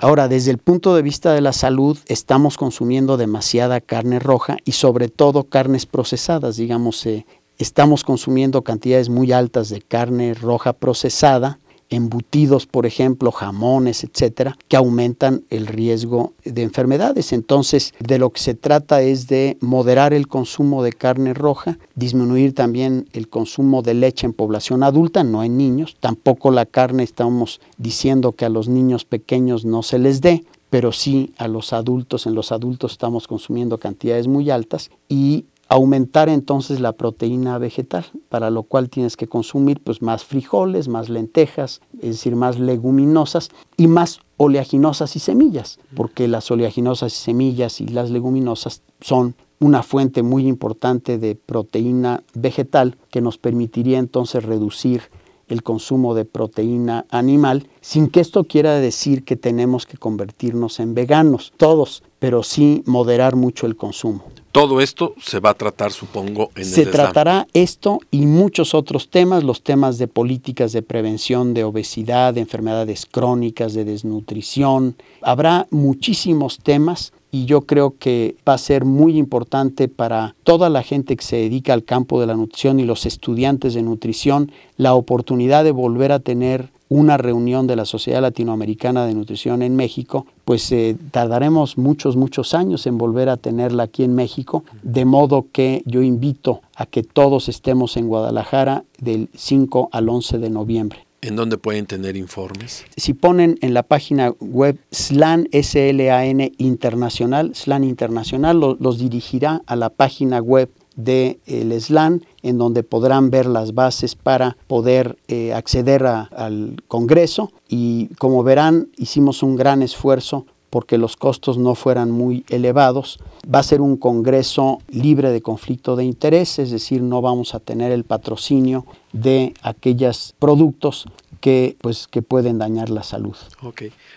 Ahora, 0.00 0.28
desde 0.28 0.52
el 0.52 0.58
punto 0.58 0.94
de 0.94 1.02
vista 1.02 1.32
de 1.32 1.40
la 1.40 1.52
salud, 1.52 1.98
estamos 2.06 2.58
consumiendo 2.58 3.16
demasiada 3.16 3.80
carne 3.80 4.20
roja 4.20 4.58
y 4.64 4.70
sobre 4.70 5.08
todo 5.08 5.48
carnes 5.48 5.84
procesadas, 5.84 6.56
digamos, 6.56 7.04
eh, 7.06 7.26
estamos 7.58 8.04
consumiendo 8.04 8.62
cantidades 8.62 9.08
muy 9.08 9.32
altas 9.32 9.68
de 9.68 9.82
carne 9.82 10.34
roja 10.34 10.74
procesada 10.74 11.58
embutidos, 11.94 12.66
por 12.66 12.86
ejemplo, 12.86 13.32
jamones, 13.32 14.04
etcétera, 14.04 14.56
que 14.68 14.76
aumentan 14.76 15.44
el 15.50 15.66
riesgo 15.66 16.32
de 16.44 16.62
enfermedades. 16.62 17.32
Entonces, 17.32 17.94
de 17.98 18.18
lo 18.18 18.30
que 18.30 18.40
se 18.40 18.54
trata 18.54 19.02
es 19.02 19.26
de 19.26 19.56
moderar 19.60 20.12
el 20.12 20.28
consumo 20.28 20.82
de 20.82 20.92
carne 20.92 21.34
roja, 21.34 21.78
disminuir 21.94 22.54
también 22.54 23.08
el 23.12 23.28
consumo 23.28 23.82
de 23.82 23.94
leche 23.94 24.26
en 24.26 24.32
población 24.32 24.82
adulta, 24.82 25.24
no 25.24 25.42
en 25.42 25.56
niños. 25.56 25.96
Tampoco 25.98 26.50
la 26.50 26.66
carne 26.66 27.02
estamos 27.02 27.60
diciendo 27.78 28.32
que 28.32 28.44
a 28.44 28.48
los 28.48 28.68
niños 28.68 29.04
pequeños 29.04 29.64
no 29.64 29.82
se 29.82 29.98
les 29.98 30.20
dé, 30.20 30.44
pero 30.70 30.90
sí 30.92 31.32
a 31.38 31.46
los 31.46 31.72
adultos. 31.72 32.26
En 32.26 32.34
los 32.34 32.50
adultos 32.50 32.92
estamos 32.92 33.28
consumiendo 33.28 33.78
cantidades 33.78 34.26
muy 34.26 34.50
altas 34.50 34.90
y 35.08 35.44
aumentar 35.68 36.28
entonces 36.28 36.80
la 36.80 36.92
proteína 36.92 37.58
vegetal, 37.58 38.06
para 38.28 38.50
lo 38.50 38.64
cual 38.64 38.90
tienes 38.90 39.16
que 39.16 39.26
consumir 39.26 39.80
pues 39.80 40.02
más 40.02 40.24
frijoles, 40.24 40.88
más 40.88 41.08
lentejas, 41.08 41.80
es 41.94 42.10
decir, 42.10 42.36
más 42.36 42.58
leguminosas 42.58 43.50
y 43.76 43.86
más 43.86 44.20
oleaginosas 44.36 45.16
y 45.16 45.20
semillas, 45.20 45.78
porque 45.96 46.28
las 46.28 46.50
oleaginosas 46.50 47.12
y 47.14 47.16
semillas 47.16 47.80
y 47.80 47.88
las 47.88 48.10
leguminosas 48.10 48.82
son 49.00 49.34
una 49.60 49.82
fuente 49.82 50.22
muy 50.22 50.46
importante 50.46 51.18
de 51.18 51.36
proteína 51.36 52.22
vegetal 52.34 52.98
que 53.10 53.20
nos 53.20 53.38
permitiría 53.38 53.98
entonces 53.98 54.44
reducir 54.44 55.02
el 55.48 55.62
consumo 55.62 56.14
de 56.14 56.24
proteína 56.24 57.06
animal, 57.10 57.68
sin 57.80 58.08
que 58.08 58.20
esto 58.20 58.44
quiera 58.44 58.74
decir 58.74 59.24
que 59.24 59.36
tenemos 59.36 59.86
que 59.86 59.98
convertirnos 59.98 60.80
en 60.80 60.94
veganos, 60.94 61.52
todos, 61.56 62.02
pero 62.18 62.42
sí 62.42 62.82
moderar 62.86 63.36
mucho 63.36 63.66
el 63.66 63.76
consumo. 63.76 64.24
Todo 64.54 64.80
esto 64.80 65.16
se 65.20 65.40
va 65.40 65.50
a 65.50 65.54
tratar, 65.54 65.90
supongo, 65.90 66.52
en 66.54 66.64
se 66.64 66.82
el 66.82 66.86
Se 66.86 66.92
tratará 66.92 67.48
esto 67.54 67.98
y 68.12 68.24
muchos 68.26 68.72
otros 68.72 69.10
temas, 69.10 69.42
los 69.42 69.64
temas 69.64 69.98
de 69.98 70.06
políticas 70.06 70.70
de 70.70 70.80
prevención 70.80 71.54
de 71.54 71.64
obesidad, 71.64 72.34
de 72.34 72.42
enfermedades 72.42 73.04
crónicas, 73.04 73.74
de 73.74 73.84
desnutrición. 73.84 74.94
Habrá 75.22 75.66
muchísimos 75.70 76.58
temas 76.58 77.12
y 77.34 77.46
yo 77.46 77.62
creo 77.62 77.96
que 77.98 78.36
va 78.48 78.54
a 78.54 78.58
ser 78.58 78.84
muy 78.84 79.18
importante 79.18 79.88
para 79.88 80.36
toda 80.44 80.70
la 80.70 80.84
gente 80.84 81.16
que 81.16 81.24
se 81.24 81.34
dedica 81.34 81.72
al 81.72 81.82
campo 81.82 82.20
de 82.20 82.28
la 82.28 82.36
nutrición 82.36 82.78
y 82.78 82.84
los 82.84 83.06
estudiantes 83.06 83.74
de 83.74 83.82
nutrición 83.82 84.52
la 84.76 84.94
oportunidad 84.94 85.64
de 85.64 85.72
volver 85.72 86.12
a 86.12 86.20
tener 86.20 86.68
una 86.88 87.16
reunión 87.16 87.66
de 87.66 87.74
la 87.74 87.86
Sociedad 87.86 88.22
Latinoamericana 88.22 89.04
de 89.04 89.14
Nutrición 89.14 89.62
en 89.62 89.74
México, 89.74 90.26
pues 90.44 90.70
eh, 90.70 90.96
tardaremos 91.10 91.76
muchos, 91.76 92.14
muchos 92.14 92.54
años 92.54 92.86
en 92.86 92.98
volver 92.98 93.28
a 93.28 93.36
tenerla 93.36 93.82
aquí 93.82 94.04
en 94.04 94.14
México, 94.14 94.62
de 94.84 95.04
modo 95.04 95.46
que 95.50 95.82
yo 95.86 96.02
invito 96.02 96.60
a 96.76 96.86
que 96.86 97.02
todos 97.02 97.48
estemos 97.48 97.96
en 97.96 98.06
Guadalajara 98.06 98.84
del 99.00 99.28
5 99.34 99.88
al 99.90 100.08
11 100.08 100.38
de 100.38 100.50
noviembre. 100.50 101.03
¿En 101.24 101.36
dónde 101.36 101.56
pueden 101.56 101.86
tener 101.86 102.18
informes? 102.18 102.84
Si 102.98 103.14
ponen 103.14 103.56
en 103.62 103.72
la 103.72 103.82
página 103.82 104.34
web 104.40 104.78
SLAN, 104.90 105.48
S-L-A-N 105.52 106.52
Internacional, 106.58 107.54
SLAN 107.54 107.82
Internacional, 107.82 108.60
los 108.78 108.98
dirigirá 108.98 109.62
a 109.64 109.74
la 109.74 109.88
página 109.88 110.40
web 110.40 110.68
del 110.96 111.38
de 111.46 111.80
SLAN, 111.80 112.26
en 112.42 112.58
donde 112.58 112.82
podrán 112.82 113.30
ver 113.30 113.46
las 113.46 113.72
bases 113.72 114.16
para 114.16 114.58
poder 114.66 115.16
eh, 115.28 115.54
acceder 115.54 116.04
al 116.04 116.82
Congreso. 116.88 117.52
Y 117.70 118.08
como 118.18 118.42
verán, 118.42 118.88
hicimos 118.98 119.42
un 119.42 119.56
gran 119.56 119.80
esfuerzo 119.80 120.44
porque 120.74 120.98
los 120.98 121.16
costos 121.16 121.56
no 121.56 121.76
fueran 121.76 122.10
muy 122.10 122.44
elevados. 122.48 123.20
Va 123.46 123.60
a 123.60 123.62
ser 123.62 123.80
un 123.80 123.96
Congreso 123.96 124.80
libre 124.88 125.30
de 125.30 125.40
conflicto 125.40 125.94
de 125.94 126.02
interés, 126.02 126.58
es 126.58 126.72
decir, 126.72 127.00
no 127.00 127.22
vamos 127.22 127.54
a 127.54 127.60
tener 127.60 127.92
el 127.92 128.02
patrocinio 128.02 128.84
de 129.12 129.54
aquellos 129.62 130.34
productos 130.40 131.06
que, 131.38 131.76
pues, 131.80 132.08
que 132.08 132.22
pueden 132.22 132.58
dañar 132.58 132.90
la 132.90 133.04
salud. 133.04 133.36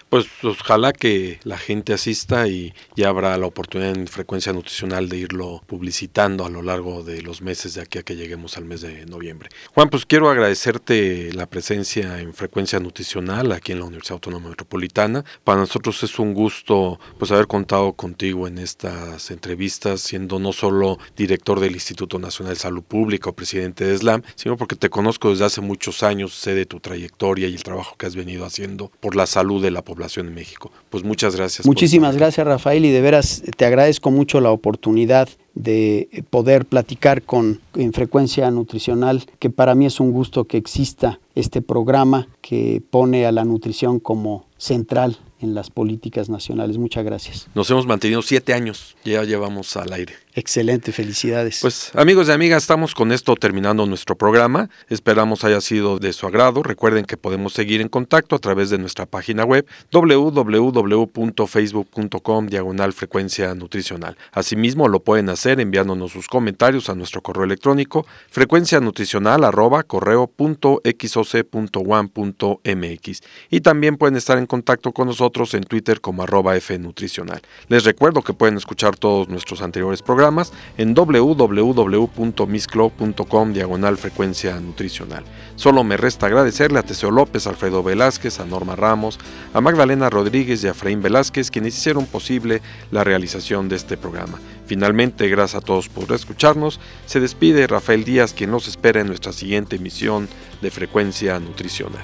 Pues 0.10 0.26
ojalá 0.41 0.93
que 0.93 1.38
la 1.43 1.58
gente 1.58 1.91
asista 1.91 2.48
y 2.48 2.74
ya 2.96 3.10
habrá 3.10 3.38
la 3.38 3.46
oportunidad 3.46 3.93
en 3.93 4.08
frecuencia 4.08 4.54
nutricional 4.54 5.10
de 5.10 5.17
irlo 5.17 5.62
publicitando 5.67 6.46
a 6.46 6.50
lo 6.50 6.62
largo 6.62 7.04
de 7.04 7.22
los 7.22 7.41
meses 7.41 7.74
de 7.74 7.82
aquí 7.82 8.00
a 8.00 8.04
que 8.04 8.15
lleguemos 8.15 8.56
al 8.56 8.63
mes 8.63 8.80
de 8.80 9.06
noviembre. 9.06 9.50
Juan, 9.76 9.89
pues 9.89 10.06
quiero 10.06 10.30
agradecerte 10.30 11.34
la 11.34 11.46
presencia 11.46 12.22
en 12.22 12.34
frecuencia 12.34 12.80
nutricional 12.80 13.52
aquí 13.52 13.74
en 13.74 13.80
la 13.80 13.86
Universidad 13.86 14.13
Autónoma 14.13 14.48
Metropolitana. 14.48 15.26
Para 15.43 15.60
nosotros 15.60 16.02
es 16.04 16.17
un 16.20 16.34
gusto 16.34 17.02
pues 17.20 17.32
haber 17.34 17.48
contado 17.48 17.91
contigo 17.91 18.48
en 18.48 18.60
estas 18.60 19.30
entrevistas, 19.30 20.00
siendo 20.00 20.39
no 20.39 20.54
solo 20.54 21.00
director 21.17 21.60
del 21.60 21.74
Instituto 21.74 22.17
Nacional 22.17 22.54
de 22.54 22.60
Salud 22.62 22.84
Pública 22.84 23.30
o 23.30 23.34
presidente 23.34 23.84
de 23.84 23.98
SLAM, 23.98 24.22
sino 24.36 24.56
porque 24.56 24.78
te 24.78 24.89
conozco 24.89 25.32
desde 25.32 25.43
hace 25.43 25.60
muchos 25.60 26.02
años, 26.02 26.34
sé 26.34 26.56
de 26.56 26.65
tu 26.65 26.80
trayectoria 26.80 27.50
y 27.50 27.56
el 27.56 27.63
trabajo 27.63 27.98
que 27.98 28.06
has 28.06 28.15
venido 28.15 28.46
haciendo 28.46 28.89
por 29.02 29.17
la 29.17 29.28
salud 29.28 29.62
de 29.62 29.72
la 29.72 29.82
población 29.82 29.96
población 29.97 30.27
en 30.27 30.36
México. 30.36 30.71
Pues 30.91 31.03
muchas 31.03 31.36
gracias. 31.36 31.65
Muchísimas 31.65 32.15
gracias 32.15 32.45
Rafael 32.45 32.86
y 32.86 32.91
de 32.91 33.01
veras 33.01 33.41
te 33.57 33.65
agradezco 33.65 34.12
mucho 34.12 34.39
la 34.41 34.51
oportunidad 34.51 35.27
de 35.55 36.23
poder 36.29 36.65
platicar 36.65 37.23
con 37.23 37.62
en 37.73 37.93
frecuencia 37.93 38.51
nutricional, 38.51 39.25
que 39.39 39.49
para 39.49 39.73
mí 39.73 39.88
es 39.88 39.99
un 39.99 40.12
gusto 40.12 40.43
que 40.43 40.57
exista 40.57 41.19
este 41.33 41.63
programa 41.63 42.27
que 42.41 42.83
pone 42.91 43.25
a 43.25 43.31
la 43.31 43.43
nutrición 43.43 43.99
como 43.99 44.45
central 44.57 45.17
en 45.39 45.55
las 45.55 45.71
políticas 45.71 46.29
nacionales. 46.29 46.77
Muchas 46.77 47.03
gracias. 47.03 47.47
Nos 47.55 47.69
hemos 47.71 47.88
mantenido 47.88 48.21
siete 48.21 48.53
años, 48.53 48.95
ya 49.03 49.23
llevamos 49.23 49.75
al 49.77 49.91
aire. 49.93 50.13
Excelente, 50.38 50.91
felicidades. 50.91 51.60
Pues 51.63 51.89
amigos 51.95 52.28
y 52.28 52.32
amigas, 52.32 52.62
estamos 52.62 52.93
con 52.93 53.12
esto 53.12 53.36
terminando 53.36 53.88
nuestro 53.88 54.15
programa. 54.15 54.69
Esperamos 54.88 55.43
haya 55.43 55.60
sido 55.62 55.97
de 55.97 56.13
su 56.13 56.28
agrado. 56.28 56.62
Recuerden 56.62 57.06
que 57.06 57.17
podemos 57.17 57.54
seguir 57.54 57.82
en 57.82 57.89
contacto 57.89 58.36
a 58.36 58.39
través 58.39 58.69
de 58.69 58.78
nuestra 58.78 59.08
página 59.08 59.45
web 59.45 59.65
www.facebook.com 59.91 62.45
diagonal 62.45 62.93
frecuencia 62.93 63.56
nutricional. 63.56 64.15
Asimismo 64.32 64.88
lo 64.88 65.00
pueden 65.00 65.30
hacer 65.30 65.60
enviándonos 65.60 66.12
sus 66.12 66.28
comentarios 66.28 66.88
a 66.91 66.93
nuestro 66.93 67.23
correo 67.23 67.45
electrónico 67.45 68.06
frecuencia 68.30 68.80
nutricional 68.80 69.43
arroba 69.43 69.82
correo 69.82 70.28
punto 70.28 70.84
punto 72.13 72.62
mx. 72.63 73.23
Y 73.50 73.62
también 73.62 73.97
pueden 73.97 74.17
estar 74.17 74.38
en 74.38 74.45
contacto 74.45 74.91
con 74.91 75.08
nosotros 75.08 75.56
en 75.56 75.63
Twitter 75.63 76.00
como 76.00 76.21
arroba 76.21 76.54
fnutricional. 76.60 77.41
Les 77.69 77.86
recuerdo 77.86 78.21
que 78.21 78.34
pueden 78.34 78.58
escuchar 78.58 78.97
todos 78.97 79.30
nuestros 79.30 79.63
anteriores 79.63 80.04
en 80.77 80.93
www.misclub.com 80.93 83.53
diagonal 83.53 83.97
frecuencia 83.97 84.59
nutricional. 84.59 85.23
Solo 85.55 85.83
me 85.83 85.97
resta 85.97 86.27
agradecerle 86.27 86.79
a 86.79 86.83
Teseo 86.83 87.11
López, 87.11 87.47
Alfredo 87.47 87.83
Velázquez, 87.83 88.39
a 88.39 88.45
Norma 88.45 88.75
Ramos, 88.75 89.19
a 89.53 89.61
Magdalena 89.61 90.09
Rodríguez 90.09 90.63
y 90.63 90.67
a 90.67 90.71
Efraín 90.71 91.01
Velázquez, 91.01 91.51
quienes 91.51 91.77
hicieron 91.77 92.05
posible 92.05 92.61
la 92.91 93.03
realización 93.03 93.69
de 93.69 93.75
este 93.75 93.97
programa. 93.97 94.39
Finalmente, 94.65 95.27
gracias 95.29 95.61
a 95.61 95.65
todos 95.65 95.89
por 95.89 96.11
escucharnos. 96.11 96.79
Se 97.05 97.19
despide 97.19 97.67
Rafael 97.67 98.03
Díaz, 98.03 98.33
quien 98.33 98.51
nos 98.51 98.67
espera 98.67 99.01
en 99.01 99.07
nuestra 99.07 99.31
siguiente 99.31 99.77
emisión 99.77 100.27
de 100.61 100.71
Frecuencia 100.71 101.39
Nutricional. 101.39 102.03